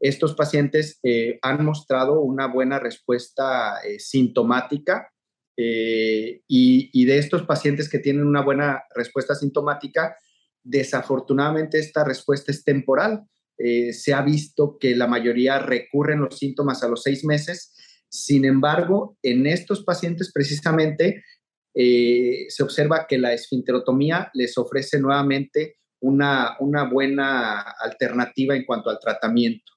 Estos 0.00 0.34
pacientes 0.34 0.98
eh, 1.04 1.38
han 1.42 1.64
mostrado 1.64 2.20
una 2.20 2.48
buena 2.48 2.80
respuesta 2.80 3.78
sintomática 3.98 5.13
eh, 5.56 6.42
y, 6.48 7.04
de 7.04 7.18
estos 7.18 7.44
pacientes 7.44 7.88
que 7.88 7.98
tienen 7.98 8.26
una 8.26 8.42
buena 8.42 8.82
respuesta 8.94 9.34
sintomática, 9.34 10.16
desafortunadamente 10.62 11.78
esta 11.78 12.04
respuesta 12.04 12.50
es 12.50 12.64
temporal. 12.64 13.22
Eh, 13.58 13.92
se 13.92 14.12
ha 14.12 14.22
visto 14.22 14.78
que 14.78 14.96
la 14.96 15.06
mayoría 15.06 15.58
recurren 15.58 16.20
los 16.20 16.38
síntomas 16.38 16.82
a 16.82 16.88
los 16.88 17.02
seis 17.02 17.24
meses. 17.24 17.72
Sin 18.08 18.44
embargo, 18.44 19.16
en 19.22 19.46
estos 19.46 19.84
pacientes 19.84 20.32
precisamente 20.32 21.22
eh, 21.74 22.46
se 22.48 22.62
observa 22.62 23.06
que 23.08 23.18
la 23.18 23.32
esfinterotomía 23.32 24.30
les 24.34 24.56
ofrece 24.58 25.00
nuevamente 25.00 25.78
una, 26.00 26.56
una 26.60 26.88
buena 26.88 27.60
alternativa 27.60 28.54
en 28.54 28.64
cuanto 28.64 28.90
al 28.90 28.98
tratamiento. 29.00 29.72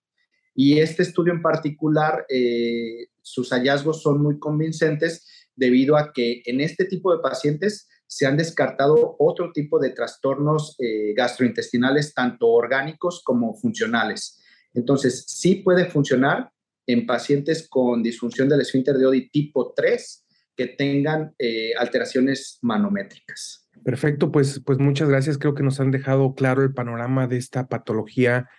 Y 0.53 0.79
este 0.79 1.03
estudio 1.03 1.33
en 1.33 1.41
particular, 1.41 2.25
eh, 2.29 3.09
sus 3.21 3.51
hallazgos 3.51 4.01
son 4.01 4.21
muy 4.21 4.39
convincentes 4.39 5.36
debido 5.57 5.97
a 5.97 6.13
que 6.13 6.41
en 6.45 6.61
este 6.61 6.85
tipo 6.85 7.13
de 7.13 7.21
pacientes 7.21 7.89
se 8.05 8.25
han 8.25 8.37
descartado 8.37 9.17
otro 9.19 9.51
tipo 9.51 9.79
de 9.79 9.89
trastornos 9.89 10.75
eh, 10.79 11.13
gastrointestinales, 11.13 12.13
tanto 12.13 12.47
orgánicos 12.47 13.21
como 13.23 13.53
funcionales. 13.55 14.41
Entonces, 14.73 15.25
sí 15.27 15.55
puede 15.55 15.85
funcionar 15.85 16.51
en 16.85 17.05
pacientes 17.05 17.67
con 17.67 18.01
disfunción 18.01 18.47
del 18.47 18.61
esfínter 18.61 18.95
de 18.95 19.05
Odi 19.05 19.29
tipo 19.29 19.73
3 19.75 20.25
que 20.55 20.67
tengan 20.67 21.35
eh, 21.37 21.71
alteraciones 21.77 22.59
manométricas. 22.61 23.67
Perfecto, 23.83 24.31
pues, 24.31 24.61
pues 24.65 24.79
muchas 24.79 25.09
gracias. 25.09 25.37
Creo 25.37 25.53
que 25.53 25.63
nos 25.63 25.79
han 25.79 25.91
dejado 25.91 26.33
claro 26.33 26.63
el 26.63 26.73
panorama 26.73 27.27
de 27.27 27.37
esta 27.37 27.67
patología 27.67 28.49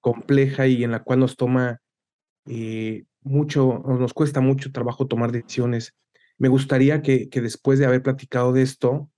compleja 0.00 0.66
y 0.66 0.82
en 0.82 0.90
la 0.90 1.02
cual 1.02 1.20
nos 1.20 1.36
toma 1.36 1.80
eh, 2.46 3.04
mucho, 3.22 3.82
nos 3.86 4.12
cuesta 4.14 4.40
mucho 4.40 4.72
trabajo 4.72 5.06
tomar 5.06 5.30
decisiones 5.30 5.94
me 6.38 6.48
gustaría 6.48 7.02
que, 7.02 7.28
después 7.32 7.78
de 7.78 7.86
haber 7.86 8.02
platicado 8.02 8.52
de 8.52 8.62
esto, 8.62 9.10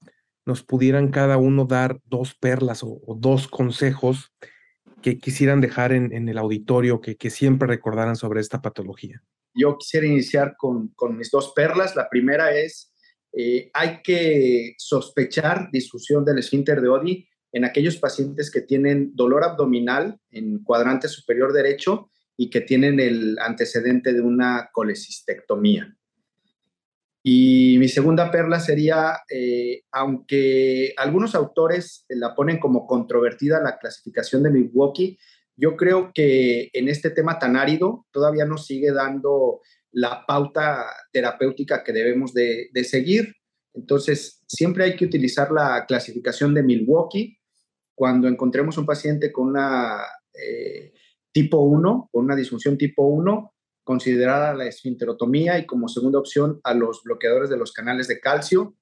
nos 0.44 0.62
pudieran 0.62 1.10
cada 1.10 1.38
uno 1.38 1.64
dar 1.64 2.00
dos 2.04 2.34
perlas 2.34 2.82
o, 2.82 3.00
dos 3.18 3.48
consejos 3.48 4.32
que 5.02 5.18
quisieran 5.18 5.60
dejar 5.60 5.92
en, 5.92 6.28
el 6.28 6.38
auditorio, 6.38 7.00
que, 7.00 7.30
siempre 7.30 7.68
recordaran 7.68 8.16
sobre 8.16 8.40
esta 8.40 8.60
patología. 8.60 9.22
Yo 9.54 9.76
quisiera 9.78 10.06
iniciar 10.06 10.56
con, 10.56 10.92
mis 11.16 11.30
dos 11.30 11.52
perlas. 11.54 11.96
La 11.96 12.08
primera 12.08 12.54
es, 12.56 12.92
eh, 13.32 13.70
hay 13.72 14.02
que 14.02 14.74
sospechar 14.78 15.70
disfunción 15.72 16.24
del 16.24 16.38
esfínter 16.38 16.80
de 16.80 16.88
Odi 16.88 17.28
en 17.52 17.64
aquellos 17.64 17.96
pacientes 17.96 18.50
que 18.50 18.60
tienen 18.60 19.12
dolor 19.14 19.44
abdominal 19.44 20.20
en 20.30 20.62
cuadrante 20.62 21.08
superior 21.08 21.52
derecho 21.52 22.10
y 22.36 22.50
que 22.50 22.60
tienen 22.60 23.00
el 23.00 23.38
antecedente 23.38 24.12
de 24.12 24.20
una 24.20 24.68
colecistectomía. 24.72 25.96
Y 27.28 27.76
mi 27.80 27.88
segunda 27.88 28.30
perla 28.30 28.60
sería, 28.60 29.18
eh, 29.28 29.82
aunque 29.90 30.94
algunos 30.96 31.34
autores 31.34 32.04
la 32.08 32.36
ponen 32.36 32.60
como 32.60 32.86
controvertida 32.86 33.60
la 33.60 33.78
clasificación 33.78 34.44
de 34.44 34.50
Milwaukee, 34.50 35.18
yo 35.56 35.76
creo 35.76 36.12
que 36.14 36.70
en 36.72 36.88
este 36.88 37.10
tema 37.10 37.40
tan 37.40 37.56
árido 37.56 38.06
todavía 38.12 38.44
nos 38.44 38.66
sigue 38.66 38.92
dando 38.92 39.60
la 39.90 40.24
pauta 40.24 40.86
terapéutica 41.10 41.82
que 41.82 41.92
debemos 41.92 42.32
de, 42.32 42.70
seguir. 42.84 43.34
Entonces, 43.74 44.44
siempre 44.46 44.84
hay 44.84 44.94
que 44.94 45.06
utilizar 45.06 45.50
la 45.50 45.84
clasificación 45.84 46.54
de 46.54 46.62
Milwaukee 46.62 47.38
cuando 47.96 48.28
encontremos 48.28 48.78
un 48.78 48.86
paciente 48.86 49.32
con 49.32 49.48
una 49.48 49.98
eh, 50.32 50.92
tipo 51.32 51.58
1, 51.58 52.08
con 52.12 52.24
una 52.24 52.36
disfunción 52.36 52.78
tipo 52.78 53.04
1, 53.04 53.52
considerada 53.86 54.52
la 54.52 54.66
esfinterotomía 54.66 55.58
y 55.60 55.64
como 55.64 55.86
segunda 55.86 56.18
opción 56.18 56.60
a 56.64 56.74
los 56.74 57.04
bloqueadores 57.04 57.48
de 57.48 57.56
los 57.56 57.72
canales 57.72 58.08
de 58.08 58.18
calcio. 58.18 58.76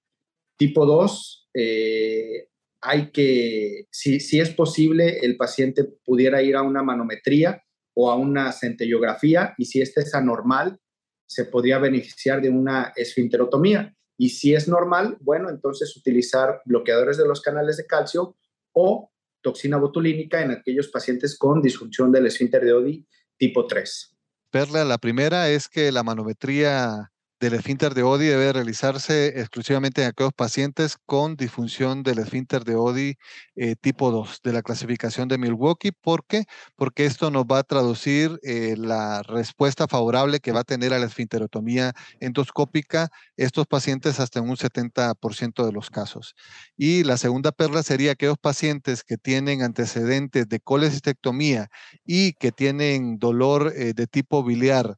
Tipo 0.56 0.86
2, 0.86 1.50
eh, 1.52 2.48
hay 2.80 3.10
que, 3.12 3.86
si, 3.90 4.18
si, 4.18 4.40
es 4.40 4.48
posible, 4.48 5.18
el 5.20 5.36
paciente 5.36 5.84
pudiera 5.84 6.40
ir 6.40 6.56
a 6.56 6.62
una 6.62 6.82
manometría 6.82 7.62
o 7.92 8.10
a 8.10 8.16
una 8.16 8.50
centellografía 8.50 9.54
y 9.58 9.66
si 9.66 9.82
esta 9.82 10.00
es 10.00 10.14
anormal, 10.14 10.80
se 11.26 11.44
podría 11.44 11.78
beneficiar 11.78 12.40
de 12.40 12.48
una 12.48 12.94
esfinterotomía. 12.96 13.94
Y 14.16 14.30
si 14.30 14.54
es 14.54 14.68
normal, 14.68 15.18
bueno, 15.20 15.50
entonces 15.50 15.94
utilizar 15.98 16.62
bloqueadores 16.64 17.18
de 17.18 17.28
los 17.28 17.42
canales 17.42 17.76
de 17.76 17.86
calcio 17.86 18.38
o 18.72 19.10
toxina 19.42 19.76
botulínica 19.76 20.40
en 20.40 20.52
aquellos 20.52 20.88
pacientes 20.88 21.36
con 21.36 21.60
disfunción 21.60 22.10
del 22.10 22.24
esfínter 22.24 22.64
de 22.64 22.72
Odi 22.72 23.06
tipo 23.36 23.66
3. 23.66 24.13
Perla, 24.54 24.84
la 24.84 24.98
primera 24.98 25.48
es 25.48 25.68
que 25.68 25.90
la 25.90 26.04
manometría 26.04 27.10
del 27.44 27.52
esfínter 27.52 27.92
de 27.92 28.02
Odi 28.02 28.26
debe 28.26 28.54
realizarse 28.54 29.38
exclusivamente 29.38 30.00
en 30.00 30.08
aquellos 30.08 30.32
pacientes 30.32 30.96
con 31.04 31.36
disfunción 31.36 32.02
del 32.02 32.18
esfínter 32.18 32.64
de 32.64 32.74
Odi 32.74 33.16
eh, 33.54 33.76
tipo 33.78 34.10
2 34.10 34.40
de 34.42 34.54
la 34.54 34.62
clasificación 34.62 35.28
de 35.28 35.36
Milwaukee. 35.36 35.92
¿Por 35.92 36.24
qué? 36.24 36.44
Porque 36.74 37.04
esto 37.04 37.30
nos 37.30 37.44
va 37.44 37.58
a 37.58 37.62
traducir 37.62 38.40
eh, 38.44 38.76
la 38.78 39.22
respuesta 39.22 39.86
favorable 39.86 40.40
que 40.40 40.52
va 40.52 40.60
a 40.60 40.64
tener 40.64 40.94
a 40.94 40.98
la 40.98 41.04
esfinterotomía 41.04 41.92
endoscópica 42.18 43.10
estos 43.36 43.66
pacientes 43.66 44.20
hasta 44.20 44.40
un 44.40 44.56
70% 44.56 45.66
de 45.66 45.72
los 45.72 45.90
casos. 45.90 46.34
Y 46.78 47.04
la 47.04 47.18
segunda 47.18 47.52
perla 47.52 47.82
sería 47.82 48.12
aquellos 48.12 48.38
pacientes 48.38 49.04
que 49.04 49.18
tienen 49.18 49.60
antecedentes 49.60 50.48
de 50.48 50.60
colecistectomía 50.60 51.68
y 52.06 52.32
que 52.32 52.52
tienen 52.52 53.18
dolor 53.18 53.74
eh, 53.76 53.92
de 53.92 54.06
tipo 54.06 54.42
biliar 54.42 54.96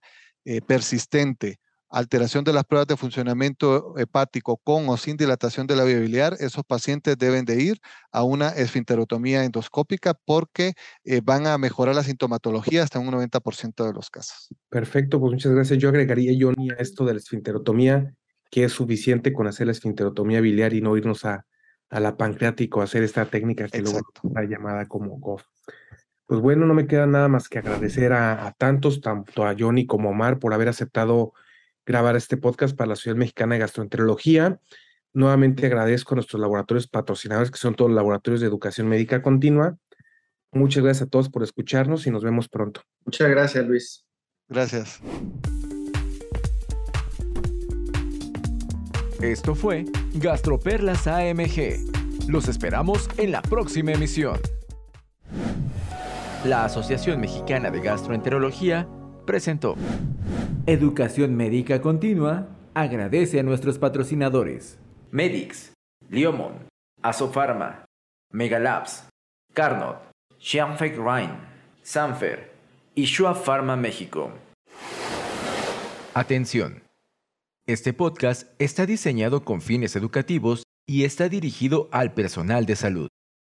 persistente 0.69 1.59
alteración 1.89 2.45
de 2.45 2.53
las 2.53 2.64
pruebas 2.64 2.87
de 2.87 2.97
funcionamiento 2.97 3.97
hepático 3.97 4.57
con 4.59 4.89
o 4.89 4.97
sin 4.97 5.16
dilatación 5.16 5.66
de 5.66 5.76
la 5.76 5.84
vía 5.84 5.99
biliar, 5.99 6.37
esos 6.41 6.64
pacientes 6.64 7.16
deben 7.18 7.45
de 7.45 7.62
ir 7.62 7.78
a 8.11 8.22
una 8.22 8.49
esfinterotomía 8.51 9.45
endoscópica 9.45 10.14
porque 10.24 10.74
eh, 11.05 11.20
van 11.22 11.47
a 11.47 11.59
mejorar 11.59 11.95
la 11.95 12.03
sintomatología 12.03 12.82
hasta 12.82 12.99
un 12.99 13.11
90% 13.11 13.87
de 13.87 13.93
los 13.93 14.11
casos. 14.11 14.49
Perfecto, 14.68 15.20
pues 15.20 15.32
muchas 15.32 15.53
gracias. 15.53 15.78
Yo 15.78 15.89
agregaría, 15.89 16.37
Johnny, 16.39 16.70
a 16.70 16.74
esto 16.74 17.05
de 17.05 17.14
la 17.14 17.18
esfinterotomía, 17.18 18.14
que 18.51 18.64
es 18.64 18.72
suficiente 18.72 19.32
con 19.32 19.47
hacer 19.47 19.66
la 19.66 19.72
esfinterotomía 19.72 20.41
biliar 20.41 20.72
y 20.72 20.80
no 20.80 20.97
irnos 20.97 21.24
a, 21.24 21.47
a 21.91 22.01
la 22.01 22.16
pancreática 22.16 22.80
o 22.80 22.82
hacer 22.82 23.03
esta 23.03 23.24
técnica 23.26 23.68
que 23.68 23.82
luego 23.82 24.01
está 24.24 24.45
llamada 24.45 24.87
como 24.87 25.18
GOF. 25.18 25.43
Pues 26.26 26.41
bueno, 26.41 26.66
no 26.66 26.74
me 26.74 26.89
queda 26.89 27.07
nada 27.07 27.28
más 27.28 27.49
que 27.49 27.61
agradecer 27.61 28.12
a, 28.12 28.47
a 28.47 28.53
tantos, 28.53 29.01
tanto 29.01 29.47
a 29.47 29.55
Johnny 29.57 29.87
como 29.87 30.09
a 30.09 30.12
Omar, 30.12 30.41
por 30.41 30.53
haber 30.53 30.68
aceptado 30.68 31.32
grabar 31.87 32.16
este 32.16 32.37
podcast 32.37 32.76
para 32.76 32.89
la 32.89 32.97
Ciudad 32.97 33.16
Mexicana 33.16 33.55
de 33.55 33.61
Gastroenterología. 33.61 34.61
Nuevamente 35.14 35.64
agradezco 35.64 36.14
a 36.14 36.16
nuestros 36.16 36.41
laboratorios 36.41 36.89
patrocinadores, 36.89 37.51
que 37.51 37.59
son 37.59 37.74
todos 37.74 37.91
los 37.91 37.97
laboratorios 37.97 38.41
de 38.41 38.49
educación 38.49 38.89
médica 38.89 39.22
continua. 39.22 39.78
Muchas 40.53 40.82
gracias 40.82 41.07
a 41.07 41.11
todos 41.11 41.30
por 41.30 41.43
escucharnos 41.43 42.07
y 42.07 42.11
nos 42.11 42.22
vemos 42.24 42.49
pronto. 42.49 42.82
Muchas 43.05 43.30
gracias, 43.30 43.66
Luis. 43.66 44.07
Gracias. 44.49 45.01
Esto 49.20 49.55
fue 49.55 49.84
Gastroperlas 50.14 51.07
AMG. 51.07 52.28
Los 52.28 52.49
esperamos 52.49 53.09
en 53.16 53.32
la 53.32 53.43
próxima 53.43 53.93
emisión. 53.93 54.39
La 56.45 56.64
Asociación 56.64 57.20
Mexicana 57.20 57.70
de 57.70 57.80
Gastroenterología 57.80 58.89
presentó. 59.24 59.76
Educación 60.69 61.37
Médica 61.37 61.81
Continua 61.81 62.49
agradece 62.75 63.39
a 63.39 63.45
nuestros 63.45 63.79
patrocinadores. 63.79 64.81
Medix, 65.12 65.73
Liomon, 66.09 66.67
Asofarma, 67.03 67.85
Megalabs, 68.33 69.09
Carnot, 69.55 69.99
Xianfeng 70.41 70.97
Rhine, 70.97 71.39
Sanfer 71.83 72.53
y 72.97 73.05
Shua 73.05 73.37
Pharma 73.37 73.77
México. 73.77 74.33
Atención. 76.14 76.83
Este 77.69 77.93
podcast 77.93 78.51
está 78.59 78.87
diseñado 78.87 79.45
con 79.45 79.61
fines 79.61 79.95
educativos 79.95 80.64
y 80.85 81.05
está 81.05 81.29
dirigido 81.29 81.89
al 81.93 82.12
personal 82.12 82.67
de 82.67 82.75
salud. 82.75 83.09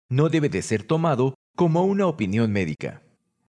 No 0.10 0.30
debe 0.30 0.50
de 0.50 0.64
ser 0.64 0.82
tomado 0.82 1.36
como 1.56 1.84
una 1.84 2.08
opinión 2.08 2.52
médica. 2.52 3.03